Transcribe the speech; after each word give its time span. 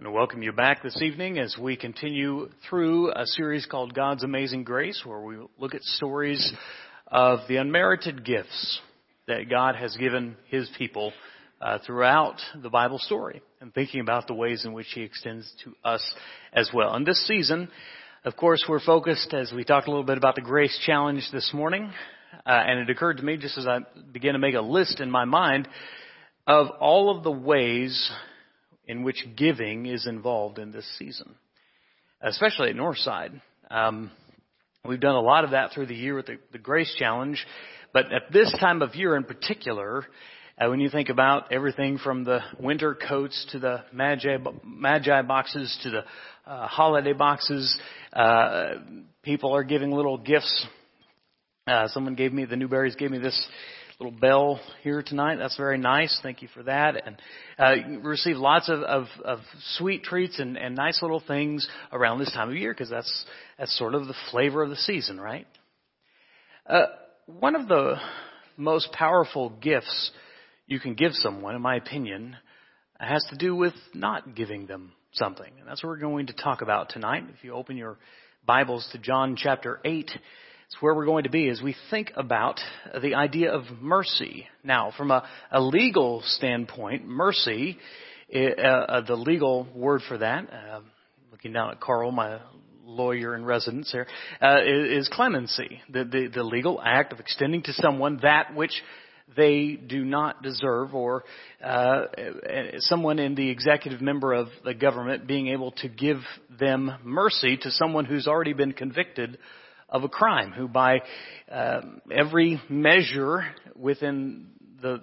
And 0.00 0.12
welcome 0.12 0.44
you 0.44 0.52
back 0.52 0.84
this 0.84 1.02
evening 1.02 1.40
as 1.40 1.56
we 1.60 1.76
continue 1.76 2.50
through 2.70 3.10
a 3.10 3.26
series 3.26 3.66
called 3.66 3.94
God's 3.94 4.22
Amazing 4.22 4.62
Grace, 4.62 5.02
where 5.04 5.18
we 5.18 5.38
look 5.58 5.74
at 5.74 5.82
stories 5.82 6.52
of 7.08 7.40
the 7.48 7.56
unmerited 7.56 8.24
gifts 8.24 8.80
that 9.26 9.50
God 9.50 9.74
has 9.74 9.96
given 9.96 10.36
His 10.50 10.70
people 10.78 11.12
uh, 11.60 11.80
throughout 11.84 12.36
the 12.62 12.70
Bible 12.70 13.00
story, 13.00 13.42
and 13.60 13.74
thinking 13.74 14.00
about 14.00 14.28
the 14.28 14.34
ways 14.34 14.64
in 14.64 14.72
which 14.72 14.86
He 14.94 15.02
extends 15.02 15.52
to 15.64 15.74
us 15.84 16.14
as 16.52 16.70
well. 16.72 16.94
And 16.94 17.04
this 17.04 17.26
season, 17.26 17.68
of 18.24 18.36
course, 18.36 18.64
we're 18.68 18.78
focused, 18.78 19.34
as 19.34 19.52
we 19.52 19.64
talked 19.64 19.88
a 19.88 19.90
little 19.90 20.06
bit 20.06 20.16
about 20.16 20.36
the 20.36 20.42
Grace 20.42 20.78
Challenge 20.86 21.28
this 21.32 21.50
morning, 21.52 21.90
uh, 22.46 22.50
and 22.50 22.78
it 22.78 22.88
occurred 22.88 23.16
to 23.16 23.24
me 23.24 23.36
just 23.36 23.58
as 23.58 23.66
I 23.66 23.80
began 24.12 24.34
to 24.34 24.38
make 24.38 24.54
a 24.54 24.60
list 24.60 25.00
in 25.00 25.10
my 25.10 25.24
mind 25.24 25.66
of 26.46 26.68
all 26.78 27.16
of 27.16 27.24
the 27.24 27.32
ways 27.32 28.12
in 28.88 29.04
which 29.04 29.24
giving 29.36 29.86
is 29.86 30.06
involved 30.06 30.58
in 30.58 30.72
this 30.72 30.86
season, 30.98 31.34
especially 32.22 32.70
at 32.70 32.76
Northside. 32.76 33.40
Um, 33.70 34.10
we've 34.84 34.98
done 34.98 35.14
a 35.14 35.20
lot 35.20 35.44
of 35.44 35.50
that 35.50 35.72
through 35.72 35.86
the 35.86 35.94
year 35.94 36.16
with 36.16 36.26
the, 36.26 36.38
the 36.52 36.58
Grace 36.58 36.92
Challenge, 36.98 37.46
but 37.92 38.06
at 38.06 38.32
this 38.32 38.52
time 38.58 38.80
of 38.80 38.94
year 38.94 39.14
in 39.14 39.24
particular, 39.24 40.06
uh, 40.58 40.68
when 40.68 40.80
you 40.80 40.88
think 40.88 41.10
about 41.10 41.52
everything 41.52 41.98
from 41.98 42.24
the 42.24 42.40
winter 42.58 42.94
coats 42.94 43.46
to 43.52 43.58
the 43.58 43.84
magi, 43.92 44.38
magi 44.64 45.22
boxes 45.22 45.78
to 45.82 45.90
the 45.90 46.04
uh, 46.50 46.66
holiday 46.66 47.12
boxes, 47.12 47.78
uh, 48.14 48.70
people 49.22 49.54
are 49.54 49.62
giving 49.62 49.92
little 49.92 50.18
gifts. 50.18 50.66
Uh, 51.66 51.86
someone 51.88 52.14
gave 52.14 52.32
me 52.32 52.46
the 52.46 52.56
Newberries 52.56 52.96
gave 52.96 53.10
me 53.10 53.18
this 53.18 53.48
little 54.00 54.16
bell 54.16 54.60
here 54.84 55.02
tonight. 55.02 55.36
That's 55.36 55.56
very 55.56 55.76
nice. 55.76 56.20
Thank 56.22 56.40
you 56.40 56.46
for 56.54 56.62
that. 56.62 57.02
And 57.04 57.16
uh, 57.58 57.98
receive 58.00 58.36
lots 58.36 58.68
of, 58.68 58.82
of, 58.82 59.06
of 59.24 59.40
sweet 59.76 60.04
treats 60.04 60.38
and, 60.38 60.56
and 60.56 60.76
nice 60.76 61.02
little 61.02 61.20
things 61.26 61.68
around 61.92 62.20
this 62.20 62.32
time 62.32 62.48
of 62.48 62.54
year 62.54 62.72
because 62.72 62.88
that's 62.88 63.24
that's 63.58 63.76
sort 63.76 63.96
of 63.96 64.06
the 64.06 64.14
flavor 64.30 64.62
of 64.62 64.70
the 64.70 64.76
season, 64.76 65.20
right? 65.20 65.48
Uh, 66.64 66.86
one 67.26 67.56
of 67.56 67.66
the 67.66 67.96
most 68.56 68.92
powerful 68.92 69.50
gifts 69.50 70.12
you 70.68 70.78
can 70.78 70.94
give 70.94 71.12
someone, 71.14 71.56
in 71.56 71.62
my 71.62 71.74
opinion, 71.74 72.36
has 73.00 73.26
to 73.30 73.36
do 73.36 73.56
with 73.56 73.74
not 73.94 74.36
giving 74.36 74.66
them 74.66 74.92
something. 75.10 75.50
And 75.58 75.66
that's 75.66 75.82
what 75.82 75.88
we're 75.88 75.98
going 75.98 76.28
to 76.28 76.34
talk 76.34 76.62
about 76.62 76.90
tonight. 76.90 77.24
If 77.36 77.42
you 77.42 77.52
open 77.52 77.76
your 77.76 77.98
Bibles 78.46 78.88
to 78.92 78.98
John 78.98 79.34
chapter 79.36 79.80
8, 79.84 80.08
it's 80.68 80.82
where 80.82 80.94
we're 80.94 81.06
going 81.06 81.24
to 81.24 81.30
be 81.30 81.48
as 81.48 81.62
we 81.62 81.74
think 81.88 82.12
about 82.14 82.60
the 83.00 83.14
idea 83.14 83.50
of 83.52 83.64
mercy. 83.80 84.46
Now, 84.62 84.92
from 84.94 85.10
a, 85.10 85.26
a 85.50 85.62
legal 85.62 86.22
standpoint, 86.22 87.08
mercy, 87.08 87.78
uh, 88.34 88.38
uh, 88.38 89.00
the 89.06 89.14
legal 89.14 89.66
word 89.74 90.02
for 90.06 90.18
that, 90.18 90.52
uh, 90.52 90.80
looking 91.32 91.54
down 91.54 91.70
at 91.70 91.80
Carl, 91.80 92.12
my 92.12 92.40
lawyer 92.84 93.34
in 93.34 93.46
residence 93.46 93.90
here, 93.90 94.06
uh, 94.42 94.58
is 94.62 95.08
clemency, 95.10 95.80
the, 95.88 96.04
the, 96.04 96.28
the 96.34 96.42
legal 96.42 96.78
act 96.84 97.14
of 97.14 97.20
extending 97.20 97.62
to 97.62 97.72
someone 97.72 98.18
that 98.22 98.54
which 98.54 98.82
they 99.38 99.72
do 99.72 100.04
not 100.04 100.42
deserve, 100.42 100.94
or 100.94 101.24
uh, 101.64 102.04
someone 102.80 103.18
in 103.18 103.34
the 103.34 103.48
executive 103.48 104.02
member 104.02 104.34
of 104.34 104.48
the 104.66 104.74
government 104.74 105.26
being 105.26 105.48
able 105.48 105.72
to 105.72 105.88
give 105.88 106.18
them 106.60 106.92
mercy 107.04 107.56
to 107.56 107.70
someone 107.70 108.04
who's 108.04 108.26
already 108.26 108.52
been 108.52 108.72
convicted 108.72 109.38
of 109.88 110.04
a 110.04 110.08
crime, 110.08 110.52
who 110.52 110.68
by 110.68 111.00
uh, 111.50 111.80
every 112.10 112.60
measure 112.68 113.46
within 113.74 114.48
the 114.82 115.02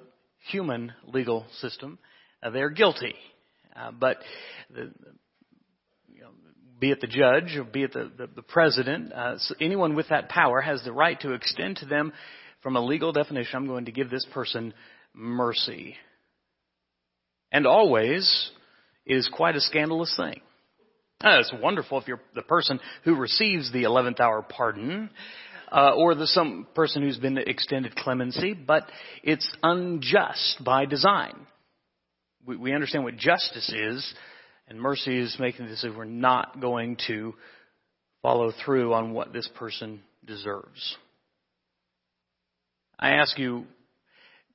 human 0.49 0.93
legal 1.07 1.45
system, 1.59 1.97
uh, 2.43 2.49
they're 2.51 2.69
guilty. 2.69 3.15
Uh, 3.75 3.91
but 3.91 4.17
the, 4.73 4.91
you 6.07 6.21
know, 6.21 6.29
be 6.79 6.91
it 6.91 7.01
the 7.01 7.07
judge 7.07 7.55
or 7.57 7.63
be 7.63 7.83
it 7.83 7.93
the, 7.93 8.11
the, 8.17 8.27
the 8.35 8.41
president, 8.41 9.11
uh, 9.11 9.37
so 9.39 9.55
anyone 9.59 9.95
with 9.95 10.09
that 10.09 10.29
power 10.29 10.61
has 10.61 10.83
the 10.83 10.93
right 10.93 11.19
to 11.21 11.33
extend 11.33 11.77
to 11.77 11.85
them, 11.85 12.13
from 12.61 12.75
a 12.75 12.81
legal 12.81 13.11
definition, 13.11 13.57
I'm 13.57 13.67
going 13.67 13.85
to 13.85 13.91
give 13.91 14.09
this 14.09 14.25
person 14.33 14.73
mercy. 15.13 15.95
And 17.51 17.67
always 17.67 18.51
is 19.05 19.29
quite 19.31 19.55
a 19.55 19.61
scandalous 19.61 20.15
thing. 20.17 20.41
It's 21.27 21.53
wonderful 21.59 21.99
if 21.99 22.07
you're 22.07 22.21
the 22.35 22.43
person 22.43 22.79
who 23.03 23.15
receives 23.15 23.71
the 23.71 23.83
11th 23.83 24.19
hour 24.19 24.43
pardon, 24.43 25.09
uh, 25.71 25.93
or 25.95 26.13
the 26.13 26.27
some 26.27 26.67
person 26.75 27.01
who's 27.01 27.17
been 27.17 27.37
extended 27.37 27.95
clemency, 27.95 28.53
but 28.53 28.87
it's 29.23 29.49
unjust 29.63 30.63
by 30.63 30.85
design. 30.85 31.33
We, 32.45 32.57
we 32.57 32.73
understand 32.73 33.03
what 33.03 33.17
justice 33.17 33.69
is, 33.69 34.13
and 34.67 34.79
mercy 34.79 35.19
is 35.19 35.35
making 35.39 35.65
this 35.65 35.83
if 35.83 35.95
we're 35.95 36.05
not 36.05 36.61
going 36.61 36.97
to 37.07 37.33
follow 38.21 38.51
through 38.63 38.93
on 38.93 39.11
what 39.11 39.33
this 39.33 39.49
person 39.55 40.01
deserves. 40.25 40.95
I 42.99 43.13
ask 43.15 43.37
you, 43.39 43.65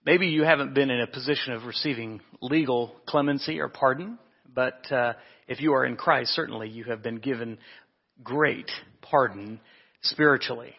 maybe 0.07 0.29
you 0.29 0.45
haven't 0.45 0.75
been 0.75 0.91
in 0.91 1.01
a 1.01 1.07
position 1.09 1.53
of 1.53 1.65
receiving 1.65 2.21
legal 2.41 2.95
clemency 3.07 3.59
or 3.59 3.69
pardon, 3.69 4.19
but 4.55 4.91
uh, 4.93 5.15
if 5.49 5.61
you 5.61 5.73
are 5.75 5.85
in 5.85 5.97
Christ, 5.97 6.31
certainly 6.35 6.69
you 6.69 6.85
have 6.85 7.03
been 7.03 7.19
given 7.19 7.59
great 8.23 8.71
pardon 9.03 9.61
spiritually. 10.03 10.75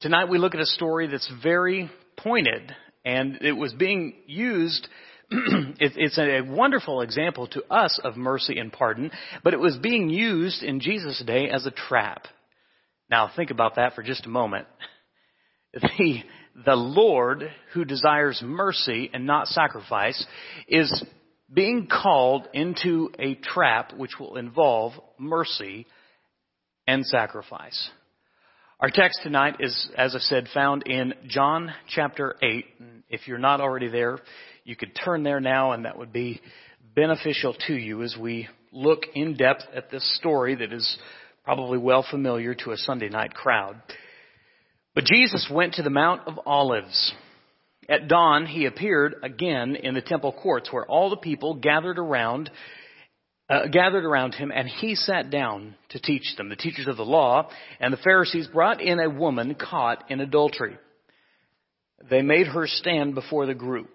Tonight 0.00 0.28
we 0.28 0.38
look 0.38 0.54
at 0.54 0.60
a 0.60 0.66
story 0.66 1.08
that's 1.08 1.30
very 1.42 1.90
pointed 2.16 2.74
and 3.04 3.38
it 3.42 3.52
was 3.52 3.72
being 3.72 4.14
used 4.26 4.88
it's 5.30 6.16
a 6.16 6.40
wonderful 6.40 7.02
example 7.02 7.46
to 7.48 7.62
us 7.70 8.00
of 8.02 8.16
mercy 8.16 8.58
and 8.58 8.72
pardon, 8.72 9.10
but 9.44 9.52
it 9.52 9.60
was 9.60 9.76
being 9.76 10.08
used 10.08 10.62
in 10.62 10.80
Jesus' 10.80 11.22
day 11.26 11.50
as 11.50 11.66
a 11.66 11.70
trap. 11.70 12.24
Now 13.10 13.30
think 13.36 13.50
about 13.50 13.76
that 13.76 13.94
for 13.94 14.02
just 14.02 14.26
a 14.26 14.30
moment. 14.30 14.66
The, 15.74 16.22
the 16.64 16.74
Lord 16.74 17.50
who 17.74 17.84
desires 17.84 18.40
mercy 18.42 19.10
and 19.12 19.26
not 19.26 19.48
sacrifice 19.48 20.26
is 20.66 21.04
being 21.52 21.86
called 21.86 22.48
into 22.52 23.10
a 23.18 23.34
trap 23.36 23.92
which 23.96 24.18
will 24.20 24.36
involve 24.36 24.92
mercy 25.18 25.86
and 26.86 27.04
sacrifice. 27.06 27.90
Our 28.80 28.90
text 28.90 29.20
tonight 29.22 29.56
is, 29.60 29.90
as 29.96 30.14
I 30.14 30.18
said, 30.18 30.48
found 30.54 30.86
in 30.86 31.14
John 31.26 31.72
chapter 31.88 32.36
8. 32.42 32.64
If 33.08 33.26
you're 33.26 33.38
not 33.38 33.60
already 33.60 33.88
there, 33.88 34.18
you 34.64 34.76
could 34.76 34.94
turn 35.04 35.22
there 35.22 35.40
now 35.40 35.72
and 35.72 35.84
that 35.84 35.98
would 35.98 36.12
be 36.12 36.40
beneficial 36.94 37.54
to 37.66 37.74
you 37.74 38.02
as 38.02 38.16
we 38.18 38.48
look 38.70 39.04
in 39.14 39.36
depth 39.36 39.62
at 39.74 39.90
this 39.90 40.16
story 40.16 40.54
that 40.54 40.72
is 40.72 40.98
probably 41.44 41.78
well 41.78 42.04
familiar 42.08 42.54
to 42.54 42.72
a 42.72 42.76
Sunday 42.76 43.08
night 43.08 43.34
crowd. 43.34 43.80
But 44.94 45.04
Jesus 45.04 45.48
went 45.50 45.74
to 45.74 45.82
the 45.82 45.90
Mount 45.90 46.26
of 46.26 46.38
Olives. 46.44 47.14
At 47.88 48.08
dawn, 48.08 48.46
he 48.46 48.66
appeared 48.66 49.16
again 49.22 49.74
in 49.76 49.94
the 49.94 50.02
temple 50.02 50.32
courts 50.32 50.70
where 50.70 50.84
all 50.84 51.08
the 51.08 51.16
people 51.16 51.54
gathered 51.54 51.98
around, 51.98 52.50
uh, 53.48 53.66
gathered 53.68 54.04
around 54.04 54.34
him 54.34 54.52
and 54.54 54.68
he 54.68 54.94
sat 54.94 55.30
down 55.30 55.74
to 55.90 56.00
teach 56.00 56.36
them. 56.36 56.50
The 56.50 56.56
teachers 56.56 56.86
of 56.86 56.98
the 56.98 57.04
law 57.04 57.48
and 57.80 57.92
the 57.92 57.98
Pharisees 57.98 58.46
brought 58.48 58.82
in 58.82 59.00
a 59.00 59.08
woman 59.08 59.54
caught 59.54 60.10
in 60.10 60.20
adultery. 60.20 60.76
They 62.10 62.22
made 62.22 62.46
her 62.48 62.66
stand 62.66 63.14
before 63.14 63.46
the 63.46 63.54
group. 63.54 63.88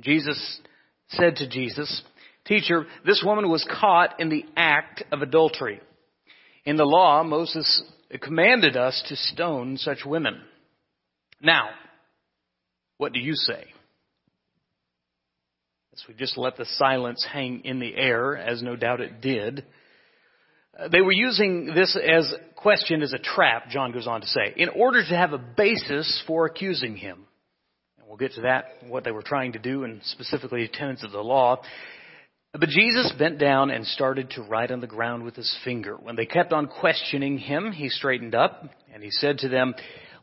Jesus 0.00 0.60
said 1.08 1.36
to 1.36 1.48
Jesus, 1.48 2.02
Teacher, 2.46 2.86
this 3.04 3.22
woman 3.24 3.50
was 3.50 3.66
caught 3.80 4.20
in 4.20 4.28
the 4.28 4.44
act 4.56 5.02
of 5.12 5.22
adultery. 5.22 5.80
In 6.64 6.76
the 6.76 6.84
law, 6.84 7.22
Moses 7.24 7.82
commanded 8.22 8.76
us 8.76 9.02
to 9.08 9.16
stone 9.16 9.76
such 9.76 10.04
women. 10.06 10.40
Now, 11.42 11.68
what 12.98 13.12
do 13.12 13.20
you 13.20 13.34
say? 13.34 13.64
As 15.94 16.04
we 16.06 16.14
just 16.14 16.36
let 16.36 16.56
the 16.56 16.66
silence 16.76 17.26
hang 17.32 17.64
in 17.64 17.80
the 17.80 17.94
air, 17.94 18.36
as 18.36 18.62
no 18.62 18.76
doubt 18.76 19.00
it 19.00 19.20
did. 19.20 19.64
Uh, 20.78 20.88
they 20.88 21.00
were 21.00 21.12
using 21.12 21.72
this 21.74 21.96
as 21.96 22.32
question 22.54 23.02
as 23.02 23.12
a 23.12 23.18
trap, 23.18 23.68
John 23.70 23.92
goes 23.92 24.06
on 24.06 24.20
to 24.20 24.26
say, 24.26 24.52
in 24.56 24.68
order 24.68 25.02
to 25.02 25.16
have 25.16 25.32
a 25.32 25.38
basis 25.38 26.22
for 26.26 26.46
accusing 26.46 26.96
him. 26.96 27.24
And 27.98 28.08
we'll 28.08 28.16
get 28.16 28.32
to 28.32 28.42
that, 28.42 28.66
what 28.86 29.04
they 29.04 29.10
were 29.10 29.22
trying 29.22 29.52
to 29.52 29.58
do, 29.58 29.84
and 29.84 30.00
specifically 30.04 30.62
the 30.62 30.72
tenets 30.72 31.04
of 31.04 31.12
the 31.12 31.20
law. 31.20 31.62
But 32.52 32.68
Jesus 32.68 33.12
bent 33.18 33.38
down 33.38 33.70
and 33.70 33.86
started 33.86 34.30
to 34.30 34.42
write 34.42 34.70
on 34.70 34.80
the 34.80 34.86
ground 34.86 35.22
with 35.22 35.36
his 35.36 35.56
finger. 35.64 35.96
When 35.96 36.16
they 36.16 36.26
kept 36.26 36.52
on 36.52 36.66
questioning 36.66 37.38
him, 37.38 37.72
he 37.72 37.88
straightened 37.88 38.34
up 38.34 38.64
and 38.92 39.02
he 39.02 39.10
said 39.10 39.38
to 39.38 39.48
them, 39.48 39.74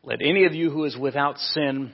Let 0.04 0.22
any 0.22 0.46
of 0.46 0.54
you 0.54 0.72
who 0.72 0.86
is 0.86 0.98
without 0.98 1.38
sin 1.38 1.94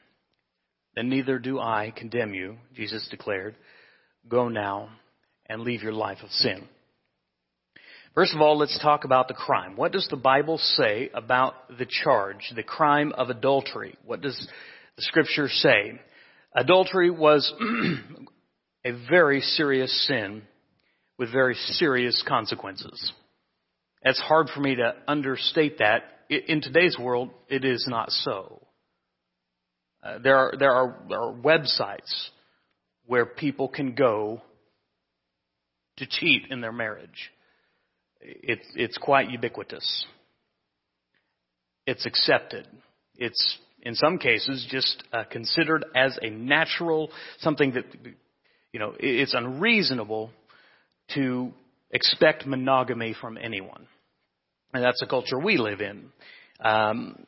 Then 0.95 1.09
neither 1.09 1.39
do 1.39 1.59
I 1.59 1.93
condemn 1.95 2.33
you, 2.33 2.57
Jesus 2.75 3.07
declared. 3.09 3.55
Go 4.27 4.49
now 4.49 4.89
and 5.47 5.61
leave 5.61 5.83
your 5.83 5.93
life 5.93 6.19
of 6.23 6.29
sin. 6.31 6.67
First 8.13 8.35
of 8.35 8.41
all, 8.41 8.57
let's 8.57 8.77
talk 8.79 9.05
about 9.05 9.29
the 9.29 9.33
crime. 9.33 9.77
What 9.77 9.93
does 9.93 10.07
the 10.09 10.17
Bible 10.17 10.57
say 10.57 11.09
about 11.13 11.77
the 11.77 11.85
charge, 11.85 12.51
the 12.55 12.63
crime 12.63 13.13
of 13.17 13.29
adultery? 13.29 13.95
What 14.05 14.19
does 14.19 14.37
the 14.97 15.01
scripture 15.03 15.47
say? 15.47 16.01
Adultery 16.53 17.09
was 17.09 17.53
a 18.85 18.91
very 19.09 19.39
serious 19.39 20.07
sin 20.07 20.41
with 21.17 21.31
very 21.31 21.55
serious 21.55 22.21
consequences. 22.27 23.13
It's 24.01 24.19
hard 24.19 24.49
for 24.53 24.59
me 24.59 24.75
to 24.75 24.95
understate 25.07 25.77
that. 25.77 26.03
In 26.29 26.61
today's 26.61 26.97
world, 26.99 27.29
it 27.47 27.63
is 27.63 27.85
not 27.87 28.09
so. 28.11 28.61
Uh, 30.03 30.17
there, 30.19 30.37
are, 30.37 30.53
there, 30.57 30.71
are, 30.71 30.95
there 31.09 31.21
are 31.21 31.33
websites 31.33 32.29
where 33.05 33.25
people 33.25 33.67
can 33.67 33.93
go 33.93 34.41
to 35.97 36.05
cheat 36.07 36.43
in 36.49 36.61
their 36.61 36.71
marriage. 36.71 37.31
It's, 38.21 38.65
it's 38.75 38.97
quite 38.97 39.29
ubiquitous. 39.29 40.05
It's 41.85 42.05
accepted. 42.05 42.67
It's, 43.17 43.57
in 43.81 43.95
some 43.95 44.17
cases, 44.17 44.65
just 44.69 45.03
uh, 45.11 45.23
considered 45.29 45.85
as 45.95 46.17
a 46.21 46.29
natural, 46.29 47.09
something 47.39 47.73
that, 47.73 47.85
you 48.71 48.79
know, 48.79 48.93
it's 48.99 49.33
unreasonable 49.33 50.31
to 51.15 51.51
expect 51.91 52.45
monogamy 52.45 53.15
from 53.19 53.37
anyone. 53.37 53.87
And 54.73 54.83
that's 54.83 54.99
the 54.99 55.07
culture 55.07 55.37
we 55.37 55.57
live 55.57 55.81
in. 55.81 56.11
Um, 56.59 57.25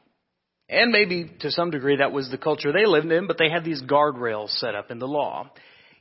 and 0.70 0.92
maybe 0.92 1.32
to 1.42 1.52
some 1.52 1.72
degree 1.72 1.98
that 1.98 2.12
was 2.12 2.30
the 2.30 2.38
culture 2.38 2.72
they 2.72 2.86
lived 2.86 3.12
in, 3.12 3.28
but 3.28 3.38
they 3.38 3.50
had 3.50 3.64
these 3.64 3.82
guardrails 3.82 4.50
set 4.60 4.76
up 4.76 4.92
in 4.92 5.00
the 5.00 5.08
law. 5.08 5.50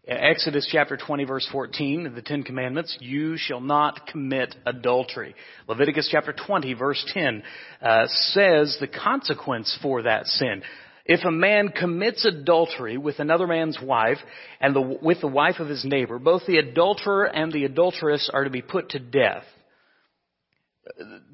Exodus 0.06 0.68
chapter 0.70 0.96
20 0.96 1.24
verse 1.24 1.48
14, 1.52 2.12
the 2.14 2.22
Ten 2.22 2.42
Commandments, 2.42 2.96
you 3.00 3.36
shall 3.36 3.60
not 3.60 4.08
commit 4.08 4.54
adultery. 4.66 5.34
Leviticus 5.68 6.08
chapter 6.10 6.32
20 6.32 6.74
verse 6.74 7.04
10 7.14 7.42
uh, 7.80 8.06
says 8.08 8.76
the 8.80 8.88
consequence 8.88 9.78
for 9.80 10.02
that 10.02 10.26
sin. 10.26 10.62
If 11.04 11.24
a 11.24 11.30
man 11.30 11.68
commits 11.68 12.24
adultery 12.24 12.96
with 12.96 13.20
another 13.20 13.46
man's 13.46 13.78
wife 13.80 14.18
and 14.60 14.74
the, 14.74 14.80
with 14.80 15.20
the 15.20 15.28
wife 15.28 15.60
of 15.60 15.68
his 15.68 15.84
neighbor, 15.84 16.18
both 16.18 16.46
the 16.46 16.58
adulterer 16.58 17.24
and 17.24 17.52
the 17.52 17.64
adulteress 17.64 18.30
are 18.32 18.44
to 18.44 18.50
be 18.50 18.62
put 18.62 18.90
to 18.90 18.98
death 18.98 19.44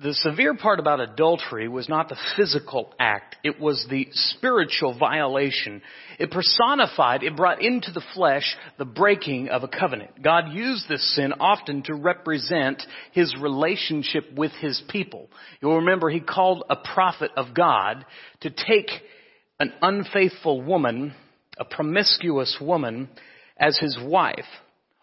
the 0.03 0.13
severe 0.13 0.55
part 0.55 0.79
about 0.79 1.01
adultery 1.01 1.69
was 1.69 1.89
not 1.89 2.09
the 2.09 2.19
physical 2.37 2.93
act, 2.99 3.37
it 3.43 3.59
was 3.59 3.87
the 3.89 4.09
spiritual 4.13 4.97
violation. 4.99 5.81
It 6.19 6.31
personified, 6.31 7.23
it 7.23 7.37
brought 7.37 7.63
into 7.63 7.91
the 7.91 8.05
flesh 8.15 8.57
the 8.77 8.85
breaking 8.85 9.49
of 9.49 9.63
a 9.63 9.69
covenant. 9.69 10.23
God 10.23 10.53
used 10.53 10.87
this 10.89 11.15
sin 11.15 11.33
often 11.41 11.83
to 11.85 11.95
represent 11.95 12.83
his 13.13 13.35
relationship 13.41 14.25
with 14.37 14.53
his 14.61 14.83
people. 14.89 15.31
You'll 15.63 15.79
remember 15.79 16.11
he 16.11 16.21
called 16.21 16.65
a 16.69 16.77
prophet 16.77 17.31
of 17.37 17.55
God 17.55 18.05
to 18.43 18.51
take 18.51 18.91
an 19.59 19.73
unfaithful 19.81 20.61
woman, 20.61 21.15
a 21.59 21.65
promiscuous 21.65 22.59
woman, 22.61 23.09
as 23.59 23.79
his 23.79 23.99
wife. 24.01 24.47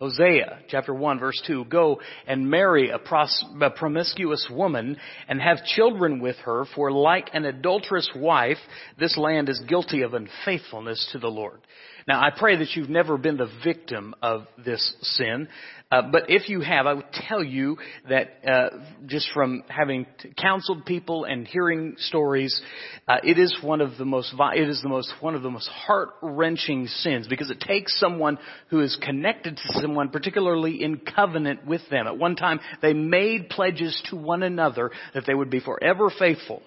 Hosea 0.05 0.59
chapter 0.67 0.93
1 0.93 1.19
verse 1.19 1.41
2, 1.47 1.65
go 1.65 1.99
and 2.27 2.47
marry 2.47 2.91
a, 2.91 2.99
pros- 2.99 3.43
a, 3.59 3.71
promiscuous 3.71 4.47
woman 4.51 4.97
and 5.27 5.41
have 5.41 5.65
children 5.65 6.19
with 6.21 6.35
her, 6.45 6.65
for 6.75 6.91
like 6.91 7.31
an 7.33 7.45
adulterous 7.45 8.07
wife, 8.15 8.59
this 8.99 9.17
land 9.17 9.49
is 9.49 9.59
guilty 9.67 10.03
of 10.03 10.13
unfaithfulness 10.13 11.09
to 11.11 11.17
the 11.17 11.27
Lord. 11.27 11.59
Now 12.07 12.21
I 12.21 12.29
pray 12.29 12.57
that 12.57 12.75
you've 12.75 12.89
never 12.89 13.17
been 13.17 13.37
the 13.37 13.49
victim 13.63 14.13
of 14.21 14.45
this 14.63 14.93
sin, 15.01 15.47
uh, 15.91 16.03
but 16.11 16.29
if 16.29 16.49
you 16.49 16.61
have, 16.61 16.85
I 16.85 16.93
would 16.93 17.11
tell 17.11 17.43
you 17.43 17.77
that 18.09 18.41
uh, 18.47 18.69
just 19.07 19.29
from 19.33 19.63
having 19.67 20.05
counseled 20.37 20.85
people 20.85 21.25
and 21.25 21.47
hearing 21.47 21.95
stories, 21.97 22.61
uh, 23.07 23.17
it 23.23 23.39
is 23.39 23.55
one 23.61 23.81
of 23.81 23.97
the 23.97 24.05
most 24.05 24.35
it 24.37 24.69
is 24.69 24.81
the 24.83 24.89
most 24.89 25.11
one 25.19 25.33
of 25.33 25.41
the 25.41 25.49
most 25.49 25.67
heart 25.67 26.09
wrenching 26.21 26.85
sins 26.87 27.27
because 27.27 27.49
it 27.49 27.59
takes 27.59 27.99
someone 27.99 28.37
who 28.69 28.81
is 28.81 28.95
connected 29.01 29.57
to 29.57 29.81
someone, 29.81 30.09
particularly 30.09 30.83
in 30.83 30.97
covenant 30.97 31.65
with 31.65 31.81
them. 31.89 32.05
At 32.05 32.17
one 32.17 32.35
time, 32.35 32.59
they 32.83 32.93
made 32.93 33.49
pledges 33.49 33.99
to 34.09 34.15
one 34.15 34.43
another 34.43 34.91
that 35.15 35.23
they 35.25 35.33
would 35.33 35.49
be 35.49 35.59
forever 35.59 36.11
faithful, 36.19 36.61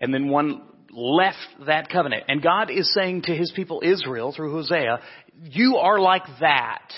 and 0.00 0.12
then 0.12 0.28
one 0.28 0.62
left 0.92 1.38
that 1.66 1.88
covenant. 1.88 2.24
And 2.28 2.42
God 2.42 2.70
is 2.70 2.92
saying 2.94 3.22
to 3.22 3.34
His 3.34 3.52
people 3.54 3.82
Israel 3.84 4.32
through 4.32 4.52
Hosea, 4.52 5.00
"You 5.42 5.76
are 5.76 5.98
like 5.98 6.26
that." 6.40 6.92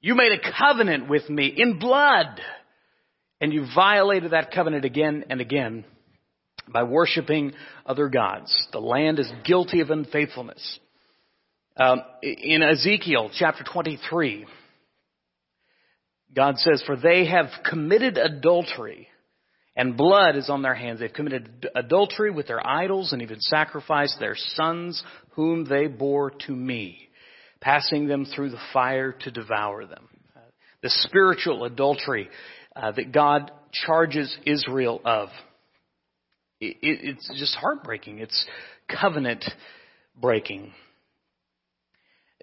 You 0.00 0.14
made 0.14 0.32
a 0.32 0.52
covenant 0.58 1.08
with 1.08 1.28
me 1.28 1.46
in 1.46 1.78
blood. 1.78 2.40
And 3.40 3.52
you 3.52 3.66
violated 3.74 4.30
that 4.30 4.50
covenant 4.50 4.84
again 4.84 5.24
and 5.28 5.40
again 5.40 5.84
by 6.72 6.84
worshiping 6.84 7.52
other 7.84 8.08
gods. 8.08 8.68
The 8.72 8.80
land 8.80 9.18
is 9.18 9.30
guilty 9.44 9.80
of 9.80 9.90
unfaithfulness. 9.90 10.78
Um, 11.76 12.02
in 12.22 12.62
Ezekiel 12.62 13.30
chapter 13.34 13.62
23, 13.62 14.46
God 16.34 16.56
says, 16.58 16.82
For 16.86 16.96
they 16.96 17.26
have 17.26 17.46
committed 17.68 18.16
adultery, 18.16 19.08
and 19.76 19.96
blood 19.96 20.36
is 20.36 20.48
on 20.48 20.62
their 20.62 20.74
hands. 20.74 21.00
They've 21.00 21.12
committed 21.12 21.68
adultery 21.74 22.30
with 22.30 22.46
their 22.46 22.66
idols 22.66 23.12
and 23.12 23.22
even 23.22 23.40
sacrificed 23.40 24.18
their 24.18 24.36
sons 24.36 25.02
whom 25.30 25.68
they 25.68 25.86
bore 25.86 26.30
to 26.46 26.52
me 26.52 27.06
passing 27.60 28.06
them 28.06 28.24
through 28.24 28.50
the 28.50 28.60
fire 28.72 29.12
to 29.12 29.30
devour 29.30 29.86
them. 29.86 30.08
The 30.82 30.90
spiritual 30.90 31.64
adultery 31.64 32.28
uh, 32.74 32.92
that 32.92 33.12
God 33.12 33.50
charges 33.72 34.36
Israel 34.44 35.00
of. 35.04 35.30
It, 36.60 36.76
it, 36.80 36.98
it's 37.02 37.28
just 37.38 37.56
heartbreaking. 37.56 38.18
It's 38.18 38.46
covenant 38.88 39.44
breaking. 40.20 40.72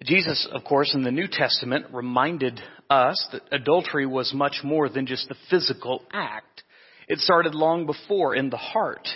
Jesus, 0.04 0.46
of 0.52 0.64
course, 0.64 0.92
in 0.94 1.04
the 1.04 1.12
New 1.12 1.28
Testament 1.30 1.86
reminded 1.92 2.60
us 2.90 3.26
that 3.32 3.42
adultery 3.52 4.06
was 4.06 4.34
much 4.34 4.60
more 4.64 4.88
than 4.88 5.06
just 5.06 5.28
the 5.28 5.36
physical 5.48 6.02
act. 6.12 6.64
It 7.08 7.18
started 7.18 7.54
long 7.54 7.86
before 7.86 8.34
in 8.34 8.50
the 8.50 8.56
heart. 8.56 9.08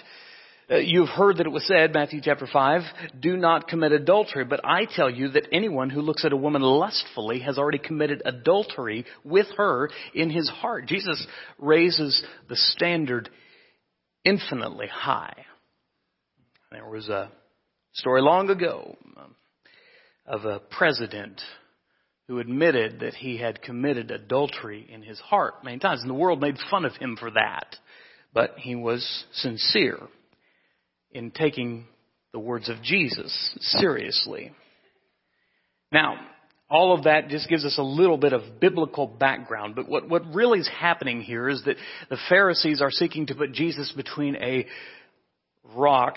Uh, 0.71 0.77
you've 0.77 1.09
heard 1.09 1.39
that 1.39 1.47
it 1.47 1.53
was 1.53 1.67
said, 1.67 1.95
Matthew 1.95 2.21
chapter 2.23 2.47
5, 2.47 2.83
do 3.21 3.37
not 3.39 3.69
commit 3.69 3.93
adultery. 3.93 4.45
But 4.45 4.61
I 4.65 4.85
tell 4.85 5.09
you 5.09 5.31
that 5.31 5.49
anyone 5.51 5.89
who 5.89 6.03
looks 6.03 6.25
at 6.27 6.33
a 6.33 6.37
woman 6.37 6.61
lustfully 6.61 7.41
has 7.41 7.57
already 7.57 7.79
committed 7.79 8.21
adultery 8.25 9.07
with 9.25 9.47
her 9.57 9.89
in 10.15 10.29
his 10.29 10.49
heart. 10.49 10.87
Jesus 10.87 11.27
raises 11.59 12.23
the 12.49 12.57
standard 12.57 13.31
infinitely 14.25 14.89
high. 14.89 15.47
There 16.71 16.89
was 16.89 17.09
a 17.09 17.31
story 17.95 18.21
long 18.21 18.51
ago 18.51 18.97
of 20.27 20.45
a 20.45 20.61
president 20.61 21.41
who 22.29 22.39
admitted 22.39 23.01
that 23.01 23.15
he 23.15 23.39
had 23.39 23.63
committed 23.63 24.11
adultery 24.11 24.87
in 24.89 25.03
his 25.03 25.19
heart 25.19 25.65
many 25.65 25.79
times, 25.79 26.03
and 26.03 26.11
the 26.11 26.15
world 26.15 26.41
made 26.41 26.57
fun 26.71 26.85
of 26.85 26.95
him 26.97 27.17
for 27.19 27.31
that. 27.31 27.75
But 28.35 28.55
he 28.59 28.75
was 28.75 29.25
sincere 29.33 29.99
in 31.11 31.31
taking 31.31 31.87
the 32.33 32.39
words 32.39 32.69
of 32.69 32.83
Jesus 32.83 33.33
seriously. 33.61 34.53
Now, 35.91 36.17
all 36.71 36.95
of 36.95 37.05
that 37.05 37.29
just 37.29 37.49
gives 37.49 37.65
us 37.65 37.79
a 37.79 37.83
little 37.83 38.19
bit 38.19 38.35
of 38.35 38.61
biblical 38.61 39.07
background, 39.07 39.75
but 39.75 39.89
what, 39.89 40.07
what 40.07 40.35
really 40.35 40.59
is 40.59 40.69
happening 40.69 41.23
here 41.23 41.49
is 41.49 41.63
that 41.65 41.77
the 42.11 42.19
Pharisees 42.29 42.83
are 42.83 42.91
seeking 42.91 43.27
to 43.27 43.35
put 43.35 43.53
Jesus 43.53 43.91
between 43.97 44.37
a 44.37 44.67
rock 45.75 46.17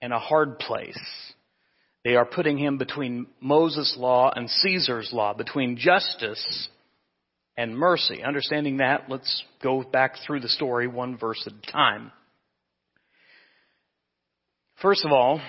and 0.00 0.12
a 0.12 0.20
hard 0.20 0.60
place. 0.60 0.96
They 2.04 2.16
are 2.16 2.24
putting 2.24 2.58
him 2.58 2.78
between 2.78 3.26
Moses' 3.40 3.96
law 3.96 4.32
and 4.34 4.50
Caesar's 4.50 5.10
law, 5.12 5.34
between 5.34 5.76
justice 5.76 6.68
and 7.56 7.76
mercy. 7.76 8.22
Understanding 8.22 8.78
that, 8.78 9.08
let's 9.08 9.44
go 9.62 9.82
back 9.82 10.16
through 10.26 10.40
the 10.40 10.48
story 10.48 10.88
one 10.88 11.16
verse 11.16 11.46
at 11.46 11.52
a 11.52 11.72
time. 11.72 12.10
First 14.80 15.04
of 15.04 15.12
all, 15.12 15.40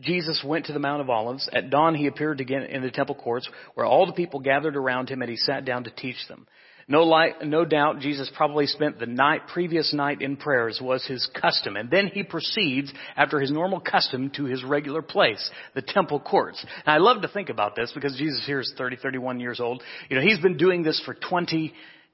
Jesus 0.00 0.42
went 0.44 0.66
to 0.66 0.72
the 0.72 0.78
Mount 0.78 1.02
of 1.02 1.10
Olives. 1.10 1.48
At 1.52 1.68
dawn, 1.68 1.94
he 1.94 2.06
appeared 2.06 2.40
again 2.40 2.62
in 2.62 2.80
the 2.80 2.90
temple 2.90 3.16
courts 3.16 3.48
where 3.74 3.84
all 3.84 4.06
the 4.06 4.12
people 4.12 4.40
gathered 4.40 4.76
around 4.76 5.10
him 5.10 5.20
and 5.20 5.30
he 5.30 5.36
sat 5.36 5.66
down 5.66 5.84
to 5.84 5.90
teach 5.90 6.16
them. 6.28 6.46
No, 6.90 7.04
light, 7.04 7.36
no 7.44 7.64
doubt 7.64 8.00
Jesus 8.00 8.28
probably 8.36 8.66
spent 8.66 8.98
the 8.98 9.06
night, 9.06 9.42
previous 9.46 9.94
night 9.94 10.20
in 10.20 10.36
prayers 10.36 10.80
was 10.82 11.06
his 11.06 11.24
custom. 11.40 11.76
And 11.76 11.88
then 11.88 12.08
he 12.08 12.24
proceeds, 12.24 12.92
after 13.16 13.38
his 13.38 13.52
normal 13.52 13.78
custom, 13.78 14.28
to 14.30 14.46
his 14.46 14.64
regular 14.64 15.00
place, 15.00 15.50
the 15.76 15.82
temple 15.82 16.18
courts. 16.18 16.60
And 16.84 16.92
I 16.92 16.98
love 16.98 17.22
to 17.22 17.28
think 17.28 17.48
about 17.48 17.76
this 17.76 17.92
because 17.94 18.16
Jesus 18.16 18.44
here 18.44 18.58
is 18.58 18.74
30, 18.76 18.96
31 18.96 19.38
years 19.38 19.60
old. 19.60 19.84
You 20.08 20.16
know, 20.16 20.22
he's 20.22 20.40
been 20.40 20.56
doing 20.56 20.82
this 20.82 21.00
for 21.06 21.14
20 21.14 21.72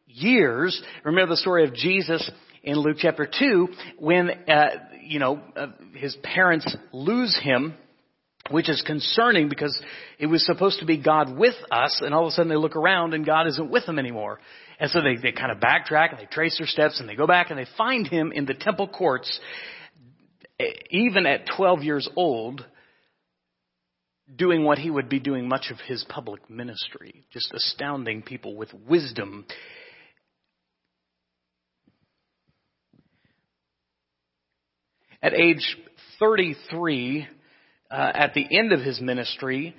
years. 0.08 0.82
Remember 1.04 1.30
the 1.32 1.38
story 1.38 1.64
of 1.64 1.72
Jesus 1.72 2.30
in 2.62 2.76
Luke 2.76 2.98
chapter 3.00 3.26
2 3.26 3.68
when, 3.98 4.28
uh, 4.28 4.68
you 5.02 5.18
know, 5.18 5.40
uh, 5.56 5.68
his 5.94 6.14
parents 6.22 6.76
lose 6.92 7.34
him, 7.42 7.72
which 8.50 8.68
is 8.68 8.82
concerning 8.86 9.48
because 9.48 9.78
it 10.18 10.26
was 10.26 10.44
supposed 10.44 10.80
to 10.80 10.86
be 10.86 10.96
God 10.96 11.36
with 11.36 11.54
us 11.70 12.00
and 12.04 12.14
all 12.14 12.24
of 12.24 12.28
a 12.28 12.30
sudden 12.32 12.48
they 12.48 12.56
look 12.56 12.76
around 12.76 13.14
and 13.14 13.24
God 13.24 13.46
isn't 13.46 13.70
with 13.70 13.86
them 13.86 13.98
anymore. 13.98 14.38
And 14.78 14.90
so 14.90 15.00
they, 15.00 15.16
they 15.16 15.32
kind 15.32 15.50
of 15.50 15.58
backtrack 15.58 16.10
and 16.10 16.18
they 16.18 16.26
trace 16.26 16.58
their 16.58 16.66
steps 16.66 17.00
and 17.00 17.08
they 17.08 17.16
go 17.16 17.26
back 17.26 17.50
and 17.50 17.58
they 17.58 17.66
find 17.76 18.06
him 18.06 18.32
in 18.32 18.44
the 18.44 18.54
temple 18.54 18.88
courts, 18.88 19.40
eh, 20.60 20.64
even 20.90 21.26
at 21.26 21.46
12 21.56 21.82
years 21.82 22.08
old, 22.16 22.64
doing 24.34 24.64
what 24.64 24.78
he 24.78 24.90
would 24.90 25.08
be 25.08 25.20
doing 25.20 25.48
much 25.48 25.70
of 25.70 25.78
his 25.80 26.04
public 26.08 26.50
ministry, 26.50 27.24
just 27.32 27.52
astounding 27.54 28.22
people 28.22 28.56
with 28.56 28.72
wisdom. 28.86 29.46
At 35.22 35.32
age 35.32 35.76
33, 36.18 37.26
uh, 37.90 38.12
at 38.14 38.34
the 38.34 38.46
end 38.50 38.72
of 38.72 38.80
his 38.80 39.00
ministry, 39.00 39.74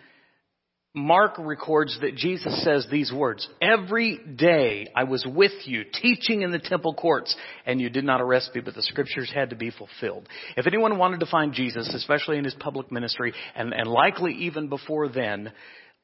Mark 0.97 1.35
records 1.37 1.97
that 2.01 2.15
Jesus 2.15 2.63
says 2.63 2.87
these 2.89 3.11
words, 3.13 3.47
Every 3.61 4.17
day 4.17 4.87
I 4.95 5.03
was 5.03 5.25
with 5.27 5.51
you, 5.65 5.83
teaching 6.01 6.41
in 6.41 6.51
the 6.51 6.59
temple 6.59 6.95
courts, 6.95 7.35
and 7.67 7.79
you 7.79 7.89
did 7.89 8.03
not 8.03 8.19
arrest 8.19 8.51
me, 8.55 8.61
but 8.61 8.73
the 8.73 8.81
scriptures 8.81 9.31
had 9.33 9.51
to 9.51 9.55
be 9.55 9.69
fulfilled. 9.69 10.27
If 10.55 10.65
anyone 10.65 10.97
wanted 10.97 11.19
to 11.19 11.27
find 11.27 11.53
Jesus, 11.53 11.93
especially 11.93 12.39
in 12.39 12.45
his 12.45 12.55
public 12.55 12.91
ministry, 12.91 13.33
and, 13.55 13.73
and 13.73 13.87
likely 13.87 14.33
even 14.33 14.69
before 14.69 15.07
then, 15.07 15.51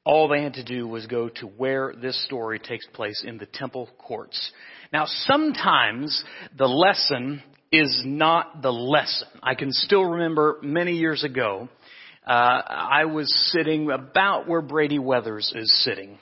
all 0.05 0.27
they 0.27 0.43
had 0.43 0.55
to 0.55 0.63
do 0.63 0.88
was 0.88 1.07
go 1.07 1.29
to 1.29 1.48
where 1.48 1.93
this 2.00 2.24
story 2.25 2.60
takes 2.60 2.86
place 2.93 3.24
in 3.25 3.38
the 3.38 3.48
temple 3.48 3.89
courts. 3.98 4.51
Now, 4.91 5.05
sometimes 5.07 6.24
the 6.57 6.67
lesson 6.67 7.41
is 7.72 8.03
not 8.05 8.62
the 8.62 8.72
lesson. 8.72 9.27
I 9.41 9.55
can 9.55 9.72
still 9.72 10.03
remember 10.03 10.60
many 10.62 10.93
years 10.93 11.24
ago, 11.24 11.69
uh, 12.25 12.30
I 12.30 13.06
was 13.06 13.34
sitting 13.51 13.92
about 13.92 14.48
where 14.48 14.62
Brady 14.62 15.00
Weathers 15.00 15.51
is 15.56 15.84
sitting. 15.84 16.18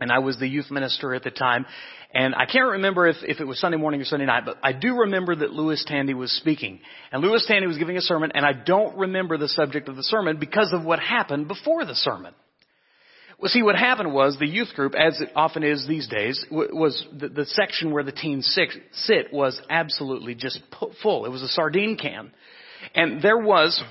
And 0.00 0.10
I 0.10 0.20
was 0.20 0.38
the 0.38 0.48
youth 0.48 0.70
minister 0.70 1.14
at 1.14 1.22
the 1.22 1.30
time. 1.30 1.66
And 2.12 2.34
I 2.34 2.46
can't 2.46 2.72
remember 2.72 3.06
if, 3.06 3.16
if 3.22 3.38
it 3.38 3.44
was 3.44 3.60
Sunday 3.60 3.76
morning 3.76 4.00
or 4.00 4.04
Sunday 4.04 4.26
night, 4.26 4.44
but 4.44 4.56
I 4.62 4.72
do 4.72 5.00
remember 5.00 5.36
that 5.36 5.52
Lewis 5.52 5.84
Tandy 5.86 6.14
was 6.14 6.32
speaking. 6.32 6.80
And 7.12 7.22
Lewis 7.22 7.44
Tandy 7.46 7.68
was 7.68 7.78
giving 7.78 7.96
a 7.96 8.00
sermon, 8.00 8.32
and 8.34 8.44
I 8.44 8.52
don't 8.52 8.96
remember 8.96 9.36
the 9.36 9.48
subject 9.48 9.88
of 9.88 9.96
the 9.96 10.02
sermon 10.02 10.38
because 10.40 10.72
of 10.72 10.84
what 10.84 10.98
happened 10.98 11.46
before 11.46 11.84
the 11.84 11.94
sermon. 11.94 12.34
Well, 13.38 13.48
see, 13.48 13.62
what 13.62 13.76
happened 13.76 14.12
was 14.12 14.36
the 14.38 14.46
youth 14.46 14.74
group, 14.74 14.94
as 14.94 15.20
it 15.20 15.30
often 15.36 15.62
is 15.62 15.86
these 15.86 16.08
days, 16.08 16.44
was 16.50 17.06
the, 17.16 17.28
the 17.28 17.46
section 17.46 17.92
where 17.92 18.02
the 18.02 18.12
teens 18.12 18.58
sit 18.92 19.32
was 19.32 19.60
absolutely 19.70 20.34
just 20.34 20.60
full. 21.02 21.26
It 21.26 21.30
was 21.30 21.42
a 21.42 21.48
sardine 21.48 21.96
can. 21.96 22.32
And 22.94 23.22
there 23.22 23.38
was 23.38 23.82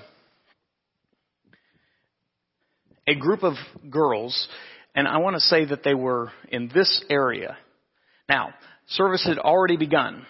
a 3.10 3.16
group 3.16 3.44
of 3.44 3.56
girls, 3.90 4.48
and 4.94 5.08
I 5.08 5.18
want 5.18 5.36
to 5.36 5.40
say 5.40 5.66
that 5.66 5.84
they 5.84 5.96
were 5.96 6.32
in 6.50 6.70
this 6.74 7.04
area. 7.10 7.58
Now, 8.28 8.54
service 8.88 9.26
had 9.26 9.40
already 9.40 9.78
begun, 9.78 10.26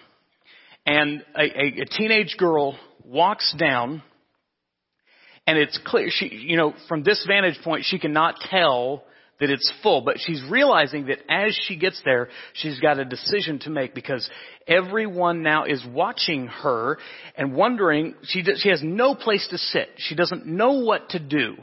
and 0.86 1.24
a, 1.36 1.44
a, 1.44 1.82
a 1.82 1.86
teenage 1.86 2.38
girl 2.38 2.80
walks 3.04 3.54
down, 3.58 4.02
and 5.46 5.58
it's 5.58 5.78
clear 5.86 6.08
she, 6.10 6.28
you 6.28 6.56
know, 6.56 6.74
from 6.88 7.04
this 7.04 7.26
vantage 7.28 7.62
point, 7.64 7.84
she 7.86 8.00
cannot 8.00 8.36
tell 8.50 9.04
that 9.42 9.50
it's 9.50 9.72
full, 9.84 10.02
but 10.02 10.18
she's 10.20 10.42
realizing 10.50 11.08
that 11.08 11.20
as 11.30 11.58
she 11.68 11.76
gets 11.76 12.02
there, 12.06 12.30
she's 12.54 12.80
got 12.80 13.00
a 13.00 13.06
decision 13.06 13.60
to 13.60 13.70
make 13.70 13.94
because 13.94 14.30
everyone 14.68 15.44
now 15.44 15.66
is 15.66 15.84
watching 15.86 16.48
her 16.48 16.98
and 17.36 17.54
wondering, 17.54 18.16
she, 18.24 18.44
she 18.58 18.70
has 18.70 18.82
no 18.84 19.16
place 19.16 19.48
to 19.50 19.58
sit. 19.58 19.90
She 19.98 20.16
doesn't 20.16 20.46
know 20.46 20.84
what 20.84 21.10
to 21.10 21.20
do. 21.20 21.56